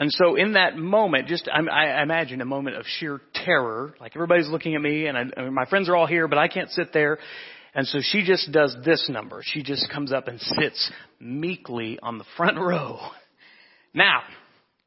And 0.00 0.10
so 0.10 0.34
in 0.34 0.54
that 0.54 0.76
moment, 0.76 1.28
just 1.28 1.48
I, 1.48 1.60
I 1.66 2.02
imagine 2.02 2.40
a 2.40 2.44
moment 2.44 2.76
of 2.76 2.84
sheer 2.98 3.20
terror, 3.32 3.94
like 4.00 4.12
everybody's 4.16 4.48
looking 4.48 4.74
at 4.74 4.80
me, 4.80 5.06
and 5.06 5.16
I, 5.16 5.48
my 5.50 5.66
friends 5.66 5.88
are 5.88 5.96
all 5.96 6.06
here, 6.06 6.26
but 6.26 6.38
I 6.38 6.48
can't 6.48 6.70
sit 6.70 6.92
there. 6.92 7.18
And 7.74 7.86
so 7.86 7.98
she 8.02 8.24
just 8.24 8.52
does 8.52 8.76
this 8.84 9.08
number. 9.08 9.40
She 9.44 9.62
just 9.62 9.90
comes 9.90 10.12
up 10.12 10.28
and 10.28 10.40
sits 10.40 10.90
meekly 11.20 11.98
on 12.02 12.18
the 12.18 12.24
front 12.36 12.58
row. 12.58 12.98
Now, 13.92 14.22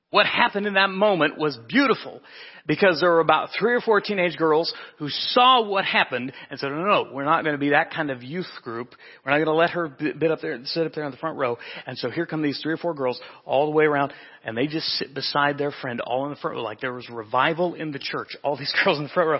what 0.10 0.26
happened 0.26 0.66
in 0.66 0.76
that 0.76 0.90
moment 0.90 1.38
was 1.38 1.58
beautiful 1.68 2.22
because 2.66 3.02
there 3.02 3.12
were 3.12 3.20
about 3.20 3.50
three 3.60 3.74
or 3.74 3.82
four 3.82 4.00
teenage 4.00 4.38
girls 4.38 4.74
who 5.00 5.10
saw 5.10 5.68
what 5.68 5.84
happened 5.84 6.32
and 6.50 6.60
said, 6.60 6.70
no, 6.70 6.78
no, 6.78 7.04
no 7.04 7.14
we're 7.14 7.26
not 7.26 7.44
going 7.44 7.56
to 7.56 7.60
be 7.60 7.70
that 7.70 7.92
kind 7.92 8.10
of 8.10 8.24
youth 8.24 8.48
group. 8.64 8.96
We're 9.26 9.32
not 9.32 9.38
going 9.38 9.48
to 9.48 9.54
let 9.54 9.72
her 9.72 9.90
bit 9.90 10.32
up 10.32 10.40
there, 10.42 10.58
sit 10.64 10.86
up 10.86 10.94
there 10.94 11.04
on 11.04 11.12
the 11.12 11.18
front 11.18 11.38
row. 11.38 11.58
And 11.86 11.98
so 11.98 12.10
here 12.10 12.26
come 12.26 12.42
these 12.42 12.60
three 12.64 12.74
or 12.74 12.78
four 12.78 12.94
girls 12.94 13.20
all 13.46 13.66
the 13.66 13.72
way 13.72 13.84
around 13.84 14.14
and 14.46 14.58
they 14.58 14.68
just 14.68 14.88
sit 14.98 15.14
beside 15.14 15.58
their 15.58 15.72
friend 15.72 16.00
all 16.00 16.24
in 16.24 16.30
the 16.30 16.38
front 16.38 16.56
row 16.56 16.64
like 16.64 16.80
there 16.80 16.94
was 16.94 17.10
revival 17.10 17.74
in 17.74 17.92
the 17.92 18.00
church. 18.00 18.38
All 18.44 18.58
these 18.58 18.74
girls 18.84 18.98
in 18.98 19.04
the 19.04 19.10
front 19.10 19.30
row. 19.30 19.40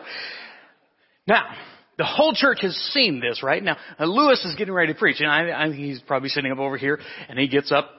Now, 1.28 1.44
the 1.98 2.06
whole 2.06 2.34
church 2.34 2.60
has 2.62 2.76
seen 2.94 3.20
this, 3.20 3.42
right? 3.42 3.64
Now, 3.64 3.78
Lewis 4.00 4.44
is 4.46 4.56
getting 4.56 4.74
ready 4.74 4.94
to 4.94 5.00
preach, 5.00 5.20
and 5.20 5.30
I, 5.30 5.64
I 5.64 5.70
think 5.70 5.78
he's 5.78 6.00
probably 6.02 6.30
sitting 6.30 6.52
up 6.52 6.60
over 6.60 6.78
here, 6.78 7.00
and 7.28 7.40
he 7.40 7.48
gets 7.48 7.72
up 7.72 7.90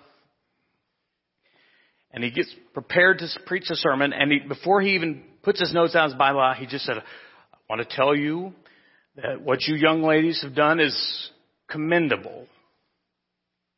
and 2.18 2.24
he 2.24 2.32
gets 2.32 2.52
prepared 2.74 3.18
to 3.18 3.28
preach 3.46 3.70
a 3.70 3.76
sermon, 3.76 4.12
and 4.12 4.32
he, 4.32 4.40
before 4.40 4.80
he 4.80 4.96
even 4.96 5.22
puts 5.44 5.60
his 5.60 5.72
notes 5.72 5.94
on 5.94 6.10
his 6.10 6.18
Bible, 6.18 6.52
he 6.58 6.66
just 6.66 6.84
said, 6.84 6.96
I 6.96 7.56
want 7.70 7.88
to 7.88 7.96
tell 7.96 8.12
you 8.12 8.54
that 9.14 9.40
what 9.40 9.62
you 9.68 9.76
young 9.76 10.02
ladies 10.02 10.42
have 10.42 10.52
done 10.52 10.80
is 10.80 11.30
commendable. 11.70 12.48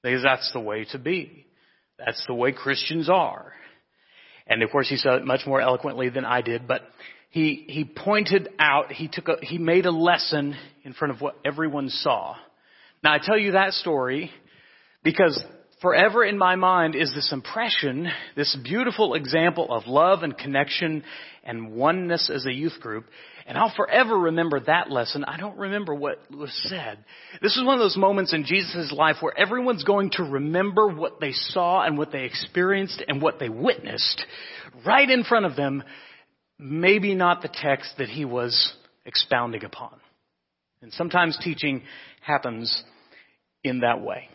Because 0.02 0.22
that's 0.22 0.50
the 0.54 0.60
way 0.60 0.86
to 0.92 0.98
be. 0.98 1.44
That's 1.98 2.24
the 2.26 2.32
way 2.32 2.52
Christians 2.52 3.10
are. 3.10 3.52
And 4.46 4.62
of 4.62 4.70
course 4.70 4.88
he 4.88 4.96
said 4.96 5.16
it 5.16 5.26
much 5.26 5.42
more 5.46 5.60
eloquently 5.60 6.08
than 6.08 6.24
I 6.24 6.40
did, 6.40 6.66
but 6.66 6.80
he, 7.28 7.66
he 7.68 7.84
pointed 7.84 8.48
out, 8.58 8.90
he 8.90 9.06
took 9.06 9.28
a, 9.28 9.36
he 9.42 9.58
made 9.58 9.84
a 9.84 9.92
lesson 9.92 10.56
in 10.82 10.94
front 10.94 11.12
of 11.12 11.20
what 11.20 11.36
everyone 11.44 11.90
saw. 11.90 12.36
Now 13.04 13.12
I 13.12 13.18
tell 13.22 13.36
you 13.36 13.52
that 13.52 13.74
story 13.74 14.30
because 15.04 15.38
forever 15.80 16.24
in 16.24 16.38
my 16.38 16.56
mind 16.56 16.94
is 16.94 17.12
this 17.14 17.32
impression, 17.32 18.08
this 18.36 18.56
beautiful 18.62 19.14
example 19.14 19.72
of 19.72 19.86
love 19.86 20.22
and 20.22 20.36
connection 20.36 21.02
and 21.44 21.72
oneness 21.72 22.30
as 22.32 22.46
a 22.46 22.52
youth 22.52 22.80
group. 22.80 23.06
And 23.46 23.58
I'll 23.58 23.74
forever 23.74 24.16
remember 24.16 24.60
that 24.60 24.90
lesson. 24.90 25.24
I 25.24 25.36
don't 25.36 25.58
remember 25.58 25.94
what 25.94 26.18
was 26.30 26.52
said. 26.68 27.04
This 27.42 27.56
is 27.56 27.64
one 27.64 27.74
of 27.74 27.80
those 27.80 27.96
moments 27.96 28.32
in 28.32 28.44
Jesus' 28.44 28.92
life 28.92 29.16
where 29.20 29.36
everyone's 29.36 29.82
going 29.82 30.10
to 30.12 30.22
remember 30.22 30.86
what 30.86 31.20
they 31.20 31.32
saw 31.32 31.82
and 31.82 31.98
what 31.98 32.12
they 32.12 32.24
experienced 32.24 33.02
and 33.08 33.20
what 33.20 33.38
they 33.40 33.48
witnessed 33.48 34.24
right 34.86 35.08
in 35.08 35.24
front 35.24 35.46
of 35.46 35.56
them. 35.56 35.82
Maybe 36.58 37.14
not 37.14 37.42
the 37.42 37.48
text 37.52 37.94
that 37.98 38.08
he 38.08 38.24
was 38.24 38.74
expounding 39.04 39.64
upon. 39.64 39.96
And 40.82 40.92
sometimes 40.92 41.38
teaching 41.42 41.82
happens 42.20 42.84
in 43.64 43.80
that 43.80 44.00
way. 44.00 44.28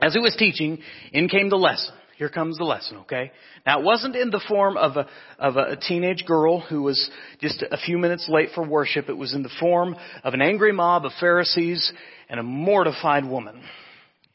As 0.00 0.12
he 0.12 0.20
was 0.20 0.36
teaching, 0.36 0.78
in 1.12 1.28
came 1.28 1.48
the 1.48 1.56
lesson. 1.56 1.94
Here 2.16 2.28
comes 2.28 2.58
the 2.58 2.64
lesson, 2.64 2.98
okay? 2.98 3.32
Now 3.66 3.80
it 3.80 3.84
wasn't 3.84 4.14
in 4.14 4.30
the 4.30 4.42
form 4.46 4.76
of 4.76 4.96
a, 4.96 5.08
of 5.38 5.56
a 5.56 5.76
teenage 5.76 6.24
girl 6.26 6.60
who 6.60 6.82
was 6.82 7.10
just 7.40 7.64
a 7.68 7.76
few 7.76 7.98
minutes 7.98 8.28
late 8.28 8.50
for 8.54 8.64
worship. 8.64 9.08
It 9.08 9.16
was 9.16 9.34
in 9.34 9.42
the 9.42 9.50
form 9.58 9.96
of 10.22 10.32
an 10.32 10.40
angry 10.40 10.72
mob 10.72 11.04
of 11.04 11.12
Pharisees 11.18 11.92
and 12.28 12.38
a 12.38 12.44
mortified 12.44 13.24
woman. 13.24 13.62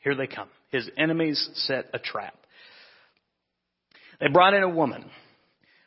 Here 0.03 0.15
they 0.15 0.27
come. 0.27 0.49
His 0.71 0.89
enemies 0.97 1.49
set 1.53 1.85
a 1.93 1.99
trap. 1.99 2.35
They 4.19 4.27
brought 4.27 4.53
in 4.53 4.63
a 4.63 4.69
woman. 4.69 5.05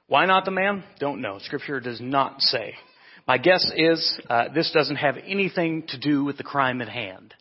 Why 0.07 0.25
not 0.25 0.47
the 0.47 0.51
man? 0.51 0.85
Don't 0.99 1.21
know. 1.21 1.39
Scripture 1.41 1.81
does 1.81 2.01
not 2.01 2.41
say. 2.41 2.75
My 3.29 3.39
guess 3.39 3.71
is 3.77 4.21
uh, 4.29 4.49
this 4.55 4.71
doesn't 4.73 4.97
have 4.97 5.17
anything 5.27 5.85
to 5.89 5.99
do 5.99 6.25
with 6.25 6.39
the 6.39 6.43
crime 6.43 6.81
at 6.81 6.89
hand. 6.89 7.35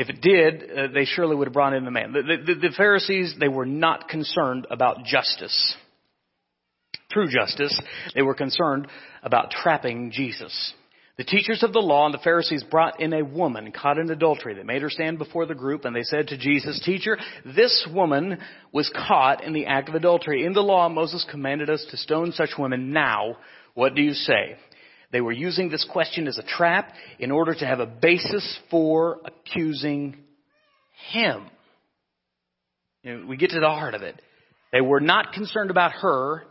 If 0.00 0.08
it 0.08 0.22
did, 0.22 0.70
uh, 0.70 0.86
they 0.94 1.04
surely 1.04 1.36
would 1.36 1.46
have 1.46 1.52
brought 1.52 1.74
in 1.74 1.84
the 1.84 1.90
man. 1.90 2.14
The, 2.14 2.22
the, 2.22 2.54
the 2.54 2.74
Pharisees, 2.74 3.34
they 3.38 3.48
were 3.48 3.66
not 3.66 4.08
concerned 4.08 4.66
about 4.70 5.04
justice. 5.04 5.76
True 7.10 7.28
justice. 7.28 7.78
They 8.14 8.22
were 8.22 8.34
concerned 8.34 8.86
about 9.22 9.50
trapping 9.50 10.10
Jesus. 10.10 10.72
The 11.18 11.24
teachers 11.24 11.62
of 11.62 11.74
the 11.74 11.80
law 11.80 12.06
and 12.06 12.14
the 12.14 12.24
Pharisees 12.24 12.64
brought 12.64 12.98
in 12.98 13.12
a 13.12 13.22
woman 13.22 13.72
caught 13.72 13.98
in 13.98 14.10
adultery. 14.10 14.54
They 14.54 14.62
made 14.62 14.80
her 14.80 14.88
stand 14.88 15.18
before 15.18 15.44
the 15.44 15.54
group 15.54 15.84
and 15.84 15.94
they 15.94 16.04
said 16.04 16.28
to 16.28 16.38
Jesus, 16.38 16.80
Teacher, 16.82 17.18
this 17.44 17.86
woman 17.92 18.38
was 18.72 18.90
caught 19.06 19.44
in 19.44 19.52
the 19.52 19.66
act 19.66 19.90
of 19.90 19.94
adultery. 19.96 20.46
In 20.46 20.54
the 20.54 20.62
law, 20.62 20.88
Moses 20.88 21.26
commanded 21.30 21.68
us 21.68 21.86
to 21.90 21.98
stone 21.98 22.32
such 22.32 22.56
women. 22.58 22.94
Now, 22.94 23.36
what 23.74 23.94
do 23.94 24.00
you 24.00 24.14
say? 24.14 24.56
They 25.12 25.20
were 25.20 25.32
using 25.32 25.70
this 25.70 25.84
question 25.90 26.28
as 26.28 26.38
a 26.38 26.42
trap 26.42 26.92
in 27.18 27.30
order 27.30 27.54
to 27.54 27.66
have 27.66 27.80
a 27.80 27.86
basis 27.86 28.58
for 28.70 29.18
accusing 29.24 30.16
him. 31.10 31.46
You 33.02 33.16
know, 33.16 33.26
we 33.26 33.36
get 33.36 33.50
to 33.50 33.60
the 33.60 33.66
heart 33.66 33.94
of 33.94 34.02
it. 34.02 34.20
They 34.72 34.80
were 34.80 35.00
not 35.00 35.32
concerned 35.32 35.70
about 35.70 35.92
her. 35.92 36.44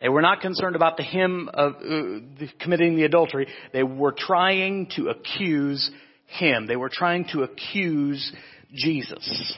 They 0.00 0.08
were 0.08 0.22
not 0.22 0.40
concerned 0.40 0.76
about 0.76 0.96
the 0.96 1.02
him 1.02 1.48
of 1.52 1.74
uh, 1.76 2.46
committing 2.60 2.96
the 2.96 3.04
adultery. 3.04 3.48
They 3.72 3.82
were 3.82 4.14
trying 4.16 4.90
to 4.96 5.08
accuse 5.08 5.90
him. 6.26 6.66
They 6.66 6.76
were 6.76 6.90
trying 6.90 7.26
to 7.32 7.42
accuse 7.42 8.32
Jesus. 8.74 9.56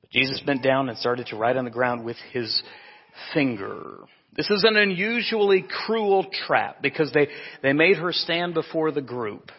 But 0.00 0.10
Jesus 0.10 0.40
bent 0.44 0.62
down 0.62 0.88
and 0.88 0.98
started 0.98 1.26
to 1.28 1.36
write 1.36 1.56
on 1.56 1.64
the 1.64 1.70
ground 1.70 2.04
with 2.04 2.16
his 2.32 2.62
finger. 3.32 3.98
This 4.36 4.50
is 4.50 4.64
an 4.64 4.76
unusually 4.76 5.64
cruel 5.86 6.26
trap 6.46 6.82
because 6.82 7.12
they, 7.12 7.28
they 7.62 7.72
made 7.72 7.98
her 7.98 8.12
stand 8.12 8.54
before 8.54 8.90
the 8.90 9.00
group. 9.00 9.50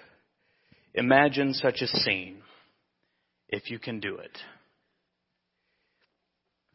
Imagine 0.94 1.54
such 1.54 1.82
a 1.82 1.88
scene 1.88 2.42
if 3.48 3.70
you 3.70 3.80
can 3.80 4.00
do 4.00 4.18
it. 4.18 4.38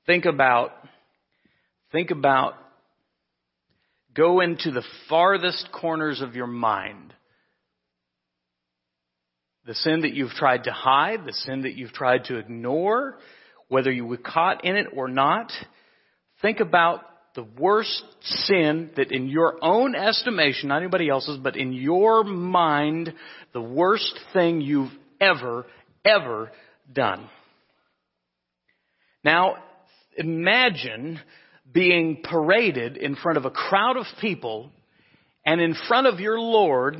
Think 0.07 0.25
about, 0.25 0.73
think 1.92 2.11
about, 2.11 2.54
go 4.14 4.40
into 4.40 4.71
the 4.71 4.85
farthest 5.09 5.69
corners 5.73 6.23
of 6.23 6.35
your 6.35 6.47
mind. 6.47 7.12
The 9.66 9.75
sin 9.75 10.02
that 10.02 10.14
you've 10.14 10.30
tried 10.30 10.64
to 10.64 10.73
hide, 10.73 11.26
the 11.26 11.35
sin 11.35 11.62
that 11.62 11.75
you've 11.75 11.92
tried 11.92 12.25
to 12.25 12.38
ignore, 12.38 13.19
whether 13.69 13.92
you 13.92 14.07
were 14.07 14.16
caught 14.16 14.64
in 14.64 14.76
it 14.76 14.87
or 14.97 15.07
not. 15.09 15.52
Think 16.40 16.61
about 16.61 17.02
the 17.34 17.46
worst 17.58 18.02
sin 18.22 18.90
that 18.96 19.12
in 19.12 19.28
your 19.28 19.58
own 19.62 19.94
estimation, 19.94 20.68
not 20.68 20.82
anybody 20.82 21.08
else's, 21.08 21.38
but 21.38 21.56
in 21.56 21.72
your 21.72 22.25
mind, 22.25 23.12
the 23.52 23.60
worst 23.60 24.18
thing 24.32 24.60
you've 24.60 24.92
ever, 25.20 25.66
ever 26.04 26.50
done. 26.92 27.28
Now, 29.25 29.56
imagine 30.16 31.20
being 31.70 32.22
paraded 32.22 32.96
in 32.96 33.16
front 33.16 33.38
of 33.38 33.44
a 33.44 33.50
crowd 33.50 33.96
of 33.96 34.06
people 34.20 34.70
and 35.44 35.60
in 35.60 35.75
front 35.88 36.06
of 36.06 36.20
your 36.20 36.40
Lord 36.40 36.96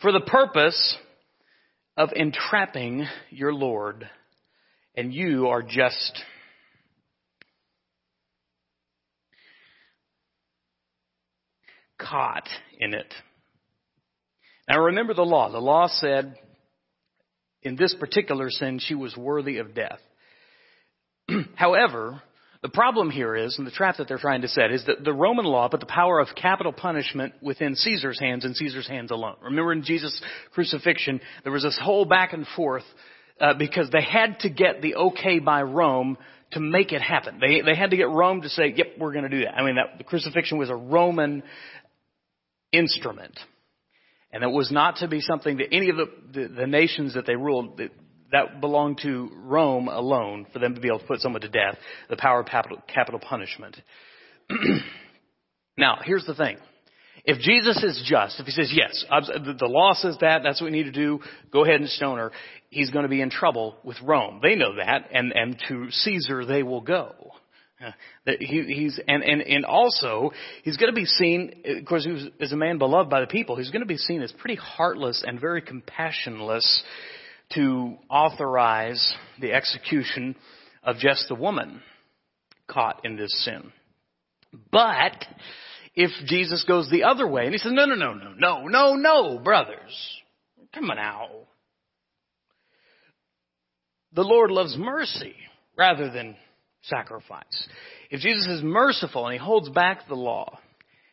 for 0.00 0.12
the 0.12 0.20
purpose 0.20 0.96
of 1.96 2.10
entrapping 2.14 3.06
your 3.30 3.52
Lord. 3.52 4.08
And 4.94 5.12
you 5.12 5.48
are 5.48 5.62
just 5.62 6.22
caught 11.98 12.48
in 12.78 12.94
it. 12.94 13.12
Now 14.68 14.84
remember 14.84 15.14
the 15.14 15.22
law. 15.22 15.50
The 15.50 15.58
law 15.58 15.88
said 15.88 16.36
in 17.62 17.76
this 17.76 17.94
particular 17.94 18.50
sin 18.50 18.78
she 18.80 18.94
was 18.94 19.16
worthy 19.16 19.58
of 19.58 19.74
death. 19.74 20.00
However, 21.54 22.22
the 22.62 22.68
problem 22.68 23.10
here 23.10 23.36
is, 23.36 23.58
and 23.58 23.66
the 23.66 23.70
trap 23.70 23.98
that 23.98 24.08
they're 24.08 24.18
trying 24.18 24.42
to 24.42 24.48
set, 24.48 24.72
is 24.72 24.84
that 24.86 25.04
the 25.04 25.12
Roman 25.12 25.44
law 25.44 25.68
put 25.68 25.80
the 25.80 25.86
power 25.86 26.18
of 26.18 26.28
capital 26.34 26.72
punishment 26.72 27.34
within 27.40 27.74
Caesar's 27.76 28.18
hands 28.18 28.44
and 28.44 28.56
Caesar's 28.56 28.88
hands 28.88 29.10
alone. 29.10 29.36
Remember 29.42 29.72
in 29.72 29.84
Jesus' 29.84 30.20
crucifixion, 30.52 31.20
there 31.44 31.52
was 31.52 31.62
this 31.62 31.78
whole 31.80 32.04
back 32.04 32.32
and 32.32 32.46
forth 32.56 32.82
uh, 33.40 33.54
because 33.54 33.90
they 33.90 34.02
had 34.02 34.40
to 34.40 34.50
get 34.50 34.82
the 34.82 34.96
okay 34.96 35.38
by 35.38 35.62
Rome 35.62 36.16
to 36.52 36.60
make 36.60 36.92
it 36.92 37.02
happen. 37.02 37.38
They 37.40 37.60
they 37.60 37.76
had 37.76 37.90
to 37.90 37.96
get 37.96 38.08
Rome 38.08 38.42
to 38.42 38.48
say, 38.48 38.72
"Yep, 38.74 38.94
we're 38.98 39.12
going 39.12 39.24
to 39.24 39.30
do 39.30 39.44
that." 39.44 39.54
I 39.56 39.64
mean, 39.64 39.76
that 39.76 39.98
the 39.98 40.04
crucifixion 40.04 40.58
was 40.58 40.70
a 40.70 40.74
Roman 40.74 41.42
instrument. 42.76 43.38
And 44.32 44.42
it 44.42 44.50
was 44.50 44.70
not 44.70 44.96
to 44.96 45.08
be 45.08 45.20
something 45.20 45.58
that 45.58 45.72
any 45.72 45.88
of 45.88 45.96
the, 45.96 46.06
the, 46.32 46.48
the 46.48 46.66
nations 46.66 47.14
that 47.14 47.26
they 47.26 47.36
ruled, 47.36 47.78
that, 47.78 47.90
that 48.32 48.60
belonged 48.60 48.98
to 49.02 49.30
Rome 49.34 49.88
alone 49.88 50.46
for 50.52 50.58
them 50.58 50.74
to 50.74 50.80
be 50.80 50.88
able 50.88 50.98
to 50.98 51.06
put 51.06 51.20
someone 51.20 51.42
to 51.42 51.48
death, 51.48 51.76
the 52.10 52.16
power 52.16 52.40
of 52.40 52.46
capital, 52.46 52.82
capital 52.92 53.20
punishment. 53.20 53.76
now, 55.78 55.98
here's 56.04 56.26
the 56.26 56.34
thing. 56.34 56.58
If 57.24 57.40
Jesus 57.40 57.82
is 57.82 58.04
just, 58.08 58.38
if 58.38 58.46
he 58.46 58.52
says, 58.52 58.72
yes, 58.72 59.04
the 59.10 59.66
law 59.66 59.94
says 59.94 60.16
that, 60.20 60.42
that's 60.44 60.60
what 60.60 60.70
we 60.70 60.76
need 60.76 60.84
to 60.84 60.92
do, 60.92 61.20
go 61.52 61.64
ahead 61.64 61.80
and 61.80 61.90
stone 61.90 62.18
her, 62.18 62.30
he's 62.70 62.90
going 62.90 63.02
to 63.02 63.08
be 63.08 63.20
in 63.20 63.30
trouble 63.30 63.76
with 63.82 63.96
Rome. 64.02 64.38
They 64.42 64.54
know 64.54 64.76
that, 64.76 65.08
and, 65.12 65.32
and 65.32 65.60
to 65.68 65.90
Caesar 65.90 66.44
they 66.44 66.62
will 66.62 66.82
go. 66.82 67.14
He, 68.24 68.62
he's 68.62 68.98
and, 69.06 69.22
and 69.22 69.42
and 69.42 69.64
also 69.66 70.32
he's 70.62 70.78
going 70.78 70.90
to 70.90 70.96
be 70.96 71.04
seen. 71.04 71.62
Of 71.64 71.84
course, 71.84 72.04
he 72.04 72.10
was 72.10 72.26
as 72.40 72.52
a 72.52 72.56
man 72.56 72.78
beloved 72.78 73.10
by 73.10 73.20
the 73.20 73.26
people. 73.26 73.56
He's 73.56 73.70
going 73.70 73.82
to 73.82 73.86
be 73.86 73.98
seen 73.98 74.22
as 74.22 74.32
pretty 74.32 74.56
heartless 74.56 75.22
and 75.26 75.38
very 75.38 75.60
compassionless 75.60 76.80
to 77.54 77.96
authorize 78.08 79.14
the 79.40 79.52
execution 79.52 80.36
of 80.82 80.96
just 80.96 81.28
the 81.28 81.34
woman 81.34 81.82
caught 82.66 83.04
in 83.04 83.16
this 83.16 83.44
sin. 83.44 83.70
But 84.72 85.24
if 85.94 86.10
Jesus 86.26 86.64
goes 86.64 86.90
the 86.90 87.04
other 87.04 87.28
way 87.28 87.44
and 87.44 87.52
he 87.52 87.58
says, 87.58 87.72
"No, 87.72 87.84
no, 87.84 87.94
no, 87.94 88.14
no, 88.14 88.32
no, 88.32 88.66
no, 88.66 88.94
no, 88.94 89.38
brothers, 89.38 90.22
come 90.72 90.90
on 90.90 90.96
now." 90.96 91.28
The 94.12 94.24
Lord 94.24 94.50
loves 94.50 94.78
mercy 94.78 95.36
rather 95.76 96.10
than 96.10 96.36
sacrifice. 96.88 97.68
If 98.10 98.20
Jesus 98.20 98.46
is 98.46 98.62
merciful 98.62 99.26
and 99.26 99.32
he 99.32 99.38
holds 99.38 99.68
back 99.68 100.08
the 100.08 100.14
law, 100.14 100.58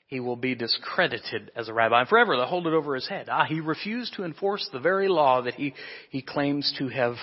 he 0.07 0.19
will 0.19 0.35
be 0.35 0.53
discredited 0.53 1.51
as 1.55 1.69
a 1.69 1.73
rabbi 1.73 2.01
and 2.01 2.07
forever. 2.07 2.35
They'll 2.35 2.45
hold 2.45 2.67
it 2.67 2.73
over 2.73 2.93
his 2.93 3.07
head. 3.07 3.29
Ah, 3.31 3.45
he 3.45 3.59
refused 3.59 4.13
to 4.15 4.23
enforce 4.23 4.69
the 4.71 4.79
very 4.79 5.07
law 5.07 5.41
that 5.41 5.55
he, 5.55 5.73
he 6.11 6.21
claims 6.21 6.71
to 6.77 6.87
have 6.89 7.15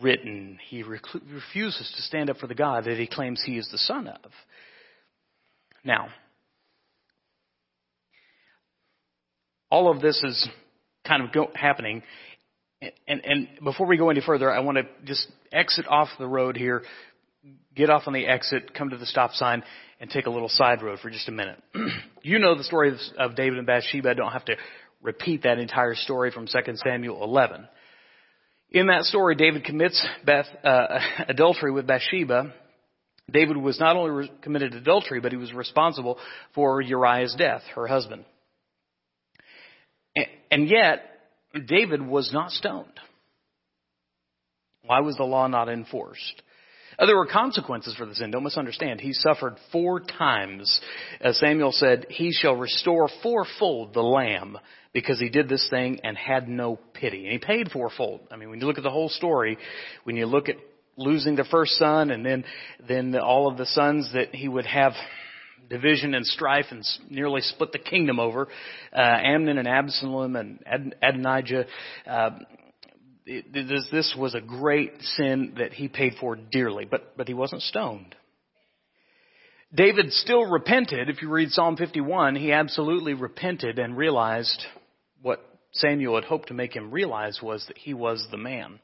written. 0.00 0.58
He 0.68 0.82
refuses 0.82 1.92
to 1.94 2.02
stand 2.02 2.30
up 2.30 2.38
for 2.38 2.48
the 2.48 2.54
God 2.56 2.86
that 2.86 2.98
he 2.98 3.06
claims 3.06 3.40
he 3.44 3.56
is 3.56 3.68
the 3.70 3.78
son 3.78 4.08
of. 4.08 4.30
Now, 5.84 6.08
all 9.70 9.90
of 9.90 10.00
this 10.00 10.20
is 10.24 10.48
kind 11.06 11.22
of 11.22 11.32
go, 11.32 11.50
happening. 11.54 12.02
And, 13.06 13.24
and 13.24 13.48
before 13.62 13.86
we 13.86 13.96
go 13.96 14.10
any 14.10 14.20
further, 14.20 14.50
I 14.50 14.58
want 14.60 14.78
to 14.78 14.84
just 15.04 15.28
exit 15.52 15.86
off 15.88 16.08
the 16.18 16.26
road 16.26 16.56
here 16.56 16.82
get 17.74 17.90
off 17.90 18.02
on 18.06 18.12
the 18.12 18.26
exit, 18.26 18.74
come 18.74 18.90
to 18.90 18.96
the 18.96 19.06
stop 19.06 19.32
sign, 19.32 19.62
and 20.00 20.10
take 20.10 20.26
a 20.26 20.30
little 20.30 20.48
side 20.48 20.82
road 20.82 20.98
for 21.00 21.10
just 21.10 21.28
a 21.28 21.32
minute. 21.32 21.60
you 22.22 22.38
know 22.38 22.56
the 22.56 22.64
story 22.64 22.96
of 23.18 23.36
David 23.36 23.58
and 23.58 23.66
Bathsheba. 23.66 24.10
I 24.10 24.14
don't 24.14 24.32
have 24.32 24.44
to 24.46 24.56
repeat 25.02 25.42
that 25.42 25.58
entire 25.58 25.94
story 25.94 26.30
from 26.30 26.46
2 26.46 26.76
Samuel 26.76 27.22
11. 27.22 27.68
In 28.70 28.88
that 28.88 29.04
story, 29.04 29.36
David 29.36 29.64
commits 29.64 30.04
Beth, 30.24 30.46
uh, 30.64 30.98
adultery 31.28 31.70
with 31.70 31.86
Bathsheba. 31.86 32.52
David 33.30 33.56
was 33.56 33.78
not 33.78 33.96
only 33.96 34.10
re- 34.10 34.32
committed 34.42 34.74
adultery, 34.74 35.20
but 35.20 35.32
he 35.32 35.38
was 35.38 35.52
responsible 35.52 36.18
for 36.54 36.80
Uriah's 36.80 37.34
death, 37.38 37.62
her 37.74 37.86
husband. 37.86 38.24
And, 40.16 40.26
and 40.50 40.68
yet, 40.68 41.02
David 41.66 42.02
was 42.02 42.32
not 42.32 42.50
stoned. 42.50 42.88
Why 44.84 45.00
was 45.00 45.16
the 45.16 45.24
law 45.24 45.46
not 45.46 45.68
enforced? 45.68 46.42
Uh, 46.98 47.06
there 47.06 47.16
were 47.16 47.26
consequences 47.26 47.94
for 47.94 48.06
the 48.06 48.14
sin. 48.14 48.30
Don't 48.30 48.44
misunderstand. 48.44 49.00
He 49.00 49.12
suffered 49.12 49.56
four 49.72 50.00
times. 50.00 50.80
As 51.20 51.38
Samuel 51.38 51.72
said, 51.72 52.06
he 52.08 52.32
shall 52.32 52.56
restore 52.56 53.08
fourfold 53.22 53.94
the 53.94 54.02
lamb 54.02 54.58
because 54.92 55.18
he 55.18 55.28
did 55.28 55.48
this 55.48 55.66
thing 55.70 56.00
and 56.04 56.16
had 56.16 56.48
no 56.48 56.78
pity. 56.94 57.24
And 57.24 57.32
he 57.32 57.38
paid 57.38 57.70
fourfold. 57.70 58.20
I 58.30 58.36
mean, 58.36 58.50
when 58.50 58.60
you 58.60 58.66
look 58.66 58.78
at 58.78 58.84
the 58.84 58.90
whole 58.90 59.08
story, 59.08 59.58
when 60.04 60.16
you 60.16 60.26
look 60.26 60.48
at 60.48 60.56
losing 60.96 61.34
the 61.34 61.44
first 61.44 61.72
son 61.72 62.10
and 62.10 62.24
then, 62.24 62.44
then 62.88 63.16
all 63.16 63.48
of 63.50 63.56
the 63.56 63.66
sons 63.66 64.10
that 64.14 64.34
he 64.34 64.48
would 64.48 64.66
have 64.66 64.92
division 65.68 66.14
and 66.14 66.24
strife 66.26 66.66
and 66.70 66.84
nearly 67.10 67.40
split 67.40 67.72
the 67.72 67.78
kingdom 67.78 68.20
over, 68.20 68.48
uh, 68.92 69.00
Amnon 69.00 69.58
and 69.58 69.66
Absalom 69.66 70.36
and 70.36 70.62
Ad- 70.66 70.94
Adonijah, 71.02 71.66
uh, 73.28 73.40
this, 73.52 73.88
this 73.90 74.14
was 74.18 74.34
a 74.34 74.40
great 74.40 75.00
sin 75.00 75.54
that 75.58 75.72
he 75.72 75.88
paid 75.88 76.14
for 76.20 76.36
dearly, 76.36 76.84
but, 76.84 77.16
but 77.16 77.28
he 77.28 77.34
wasn't 77.34 77.62
stoned. 77.62 78.14
David 79.74 80.12
still 80.12 80.44
repented. 80.44 81.08
If 81.08 81.20
you 81.20 81.28
read 81.28 81.50
Psalm 81.50 81.76
51, 81.76 82.36
he 82.36 82.52
absolutely 82.52 83.14
repented 83.14 83.78
and 83.78 83.96
realized 83.96 84.62
what 85.20 85.40
Samuel 85.72 86.14
had 86.14 86.24
hoped 86.24 86.48
to 86.48 86.54
make 86.54 86.74
him 86.76 86.92
realize 86.92 87.40
was 87.42 87.64
that 87.66 87.78
he 87.78 87.92
was 87.94 88.24
the 88.30 88.36
man. 88.36 88.78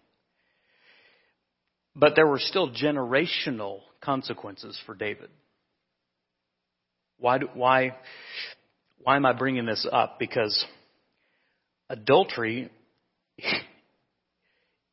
But 1.94 2.16
there 2.16 2.26
were 2.26 2.40
still 2.40 2.70
generational 2.70 3.80
consequences 4.00 4.80
for 4.86 4.94
David. 4.94 5.28
Why, 7.18 7.38
do, 7.38 7.48
why, 7.54 7.96
why 9.02 9.16
am 9.16 9.26
I 9.26 9.32
bringing 9.32 9.66
this 9.66 9.86
up? 9.90 10.18
Because 10.18 10.64
adultery 11.88 12.70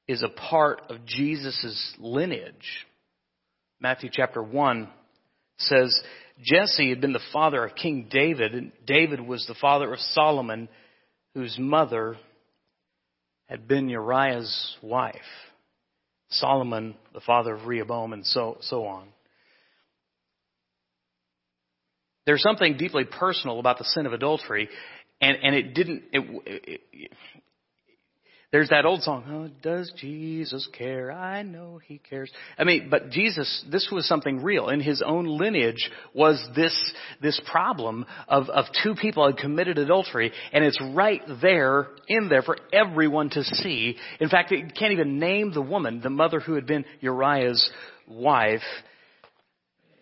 is 0.08 0.24
a 0.24 0.30
part 0.30 0.82
of 0.90 1.06
Jesus' 1.06 1.96
lineage. 2.00 2.86
Matthew 3.80 4.10
chapter 4.12 4.42
1 4.42 4.90
says 5.58 6.00
Jesse 6.42 6.90
had 6.90 7.02
been 7.02 7.14
the 7.14 7.20
father 7.34 7.66
of 7.66 7.76
King 7.76 8.08
David, 8.10 8.54
and 8.54 8.72
David 8.86 9.20
was 9.22 9.46
the 9.48 9.56
father 9.60 9.92
of 9.94 10.00
Solomon, 10.00 10.70
whose 11.34 11.58
mother 11.60 12.18
had 13.48 13.68
been 13.68 13.90
Uriah's 13.90 14.76
wife. 14.82 15.16
Solomon, 16.30 16.96
the 17.14 17.22
father 17.22 17.56
of 17.56 17.66
Rehoboam, 17.66 18.14
and 18.14 18.26
so, 18.26 18.58
so 18.62 18.86
on. 18.86 19.08
there's 22.28 22.44
something 22.44 22.76
deeply 22.78 23.06
personal 23.06 23.58
about 23.58 23.80
the 23.80 23.86
sin 23.86 24.06
of 24.06 24.12
adultery, 24.12 24.70
and, 25.22 25.38
and 25.42 25.56
it 25.56 25.74
didn't, 25.74 26.04
it, 26.12 26.82
it, 26.92 27.12
there's 28.50 28.70
that 28.70 28.86
old 28.86 29.02
song, 29.02 29.26
oh, 29.30 29.62
does 29.62 29.92
Jesus 29.98 30.70
care? 30.72 31.12
I 31.12 31.44
know 31.44 31.82
he 31.86 31.98
cares. 31.98 32.32
I 32.58 32.64
mean, 32.64 32.88
but 32.90 33.10
Jesus, 33.10 33.66
this 33.70 33.90
was 33.92 34.08
something 34.08 34.42
real. 34.42 34.70
In 34.70 34.80
his 34.80 35.04
own 35.06 35.26
lineage 35.26 35.92
was 36.14 36.42
this, 36.56 36.74
this 37.22 37.42
problem 37.52 38.06
of, 38.30 38.48
of 38.48 38.64
two 38.84 38.96
people 38.96 39.26
had 39.26 39.36
committed 39.36 39.78
adultery, 39.78 40.32
and 40.54 40.64
it's 40.64 40.80
right 40.94 41.22
there, 41.42 41.90
in 42.08 42.30
there 42.30 42.42
for 42.42 42.58
everyone 42.72 43.30
to 43.32 43.44
see. 43.44 43.98
In 44.22 44.30
fact, 44.30 44.54
it 44.54 44.74
can't 44.76 44.94
even 44.94 45.20
name 45.20 45.52
the 45.52 45.62
woman, 45.62 46.00
the 46.00 46.10
mother 46.10 46.40
who 46.40 46.54
had 46.54 46.66
been 46.66 46.86
Uriah's 47.02 47.70
wife. 48.08 48.62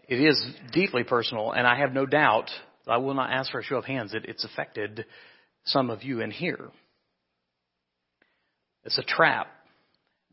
It 0.07 0.21
is 0.21 0.45
deeply 0.71 1.03
personal, 1.03 1.51
and 1.51 1.65
I 1.65 1.79
have 1.79 1.93
no 1.93 2.05
doubt, 2.05 2.51
I 2.87 2.97
will 2.97 3.15
not 3.15 3.31
ask 3.31 3.51
for 3.51 3.59
a 3.59 3.63
show 3.63 3.77
of 3.77 3.85
hands, 3.85 4.13
it, 4.13 4.25
it's 4.25 4.45
affected 4.45 5.05
some 5.63 5.89
of 5.89 6.03
you 6.03 6.21
in 6.21 6.29
here. 6.29 6.69
It's 8.85 8.97
a 8.97 9.03
trap 9.03 9.47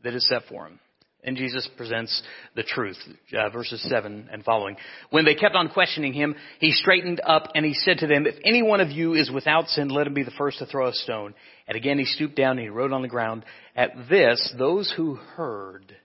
that 0.03 0.13
is 0.13 0.27
set 0.27 0.43
for 0.49 0.67
him. 0.67 0.79
And 1.25 1.37
Jesus 1.37 1.67
presents 1.77 2.21
the 2.53 2.63
truth, 2.63 2.97
uh, 3.37 3.49
verses 3.49 3.81
7 3.89 4.27
and 4.29 4.43
following. 4.43 4.75
When 5.09 5.23
they 5.23 5.35
kept 5.35 5.55
on 5.55 5.69
questioning 5.69 6.11
him, 6.11 6.35
he 6.59 6.71
straightened 6.71 7.21
up 7.25 7.47
and 7.55 7.65
he 7.65 7.73
said 7.73 7.99
to 7.99 8.07
them, 8.07 8.25
If 8.25 8.35
any 8.43 8.61
one 8.61 8.81
of 8.81 8.89
you 8.89 9.13
is 9.13 9.31
without 9.31 9.69
sin, 9.69 9.87
let 9.87 10.05
him 10.05 10.13
be 10.13 10.23
the 10.23 10.31
first 10.31 10.59
to 10.59 10.65
throw 10.65 10.89
a 10.89 10.93
stone. 10.93 11.33
And 11.65 11.77
again 11.77 11.97
he 11.97 12.03
stooped 12.03 12.35
down 12.35 12.57
and 12.57 12.61
he 12.61 12.67
wrote 12.67 12.91
on 12.91 13.03
the 13.03 13.07
ground. 13.07 13.45
At 13.73 13.91
this, 14.09 14.53
those 14.57 14.93
who 14.97 15.15
heard 15.15 15.95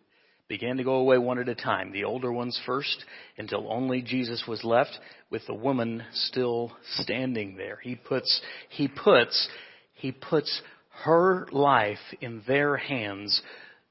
began 0.47 0.77
to 0.77 0.85
go 0.85 0.95
away 0.95 1.19
one 1.19 1.41
at 1.41 1.49
a 1.49 1.55
time, 1.55 1.93
the 1.93 2.05
older 2.05 2.33
ones 2.33 2.59
first, 2.65 3.05
until 3.37 3.71
only 3.71 4.03
Jesus 4.03 4.45
was 4.47 4.63
left 4.63 4.97
with 5.31 5.43
the 5.47 5.55
woman 5.55 6.05
still 6.13 6.73
standing 7.01 7.57
there. 7.57 7.79
He 7.83 7.97
puts, 7.97 8.41
he 8.71 8.89
puts, 8.89 9.49
he 9.95 10.13
puts 10.13 10.63
her 11.05 11.47
life 11.53 11.99
in 12.21 12.43
their 12.47 12.77
hands 12.77 13.41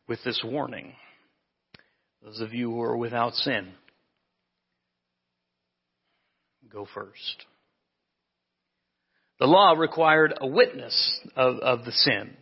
with 0.08 0.20
this 0.24 0.42
warning. 0.44 0.94
Those 2.24 2.40
of 2.42 2.54
you 2.54 2.72
who 2.72 2.82
are 2.82 2.98
without 2.98 3.34
sin, 3.34 3.70
go 6.72 6.88
first. 6.94 7.46
The 9.40 9.46
law 9.46 9.74
required 9.74 10.34
a 10.40 10.48
witness 10.48 11.20
of, 11.36 11.58
of 11.60 11.86
the 11.86 11.92
sin, 11.92 12.36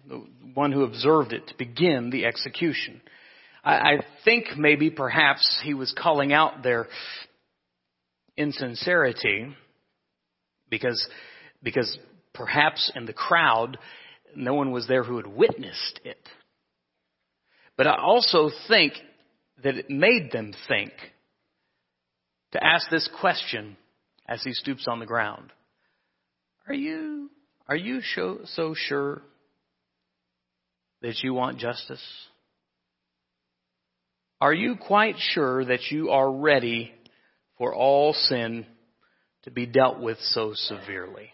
one 0.54 0.71
who 0.71 0.84
observed 0.84 1.34
it, 1.34 1.47
to 1.47 1.58
begin 1.58 2.10
the 2.10 2.25
execution. 2.25 3.01
I, 3.63 3.73
I 3.73 3.91
think 4.23 4.58
maybe 4.58 4.89
perhaps 4.89 5.62
he 5.63 5.73
was 5.73 5.93
calling 5.97 6.32
out 6.32 6.63
their 6.63 6.88
insincerity 8.38 9.54
because, 10.69 11.06
because 11.62 11.97
perhaps 12.34 12.91
in 12.95 13.06
the 13.06 13.13
crowd 13.13 13.78
no 14.38 14.54
one 14.54 14.71
was 14.71 14.88
there 14.88 15.04
who 15.04 15.17
had 15.17 15.28
witnessed 15.28 16.00
it. 16.04 16.19
But 17.78 17.88
I 17.88 17.98
also 17.98 18.50
think 18.67 18.93
that 19.63 19.76
it 19.76 19.89
made 19.89 20.32
them 20.32 20.54
think 20.67 20.91
to 22.52 22.63
ask 22.63 22.89
this 22.89 23.10
question 23.19 23.78
as 24.28 24.43
he 24.43 24.54
stoops 24.54 24.86
on 24.88 25.00
the 25.00 25.06
ground. 25.06 25.52
Are 26.67 26.74
you, 26.74 27.30
are 27.67 27.76
you 27.76 28.02
so 28.02 28.74
sure 28.76 29.21
that 31.02 31.21
you 31.21 31.34
want 31.34 31.60
justice? 31.60 32.04
Are 34.41 34.54
you 34.54 34.76
quite 34.76 35.15
sure 35.17 35.65
that 35.65 35.91
you 35.91 36.10
are 36.10 36.30
ready 36.32 36.91
for 37.58 37.74
all 37.74 38.13
sin 38.13 38.65
to 39.43 39.52
be 39.52 39.65
dealt 39.65 40.00
with 40.00 40.17
so 40.19 40.54
severely? 40.54 41.32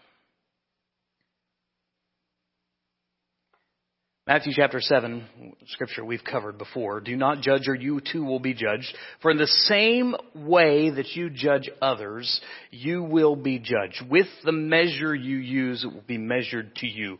Matthew 4.24 4.52
chapter 4.54 4.80
7, 4.80 5.26
scripture 5.66 6.04
we've 6.04 6.22
covered 6.22 6.56
before. 6.56 7.00
Do 7.00 7.16
not 7.16 7.40
judge 7.40 7.66
or 7.66 7.74
you 7.74 8.00
too 8.00 8.24
will 8.24 8.38
be 8.38 8.54
judged. 8.54 8.96
For 9.20 9.32
in 9.32 9.36
the 9.36 9.48
same 9.48 10.14
way 10.32 10.90
that 10.90 11.16
you 11.16 11.28
judge 11.28 11.68
others, 11.80 12.40
you 12.70 13.02
will 13.02 13.34
be 13.34 13.58
judged. 13.58 14.00
With 14.08 14.28
the 14.44 14.52
measure 14.52 15.12
you 15.12 15.38
use, 15.38 15.82
it 15.82 15.92
will 15.92 16.04
be 16.06 16.18
measured 16.18 16.76
to 16.76 16.86
you. 16.86 17.18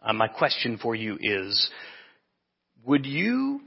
Uh, 0.00 0.12
my 0.12 0.28
question 0.28 0.78
for 0.80 0.94
you 0.94 1.18
is, 1.20 1.70
would 2.84 3.04
you 3.04 3.60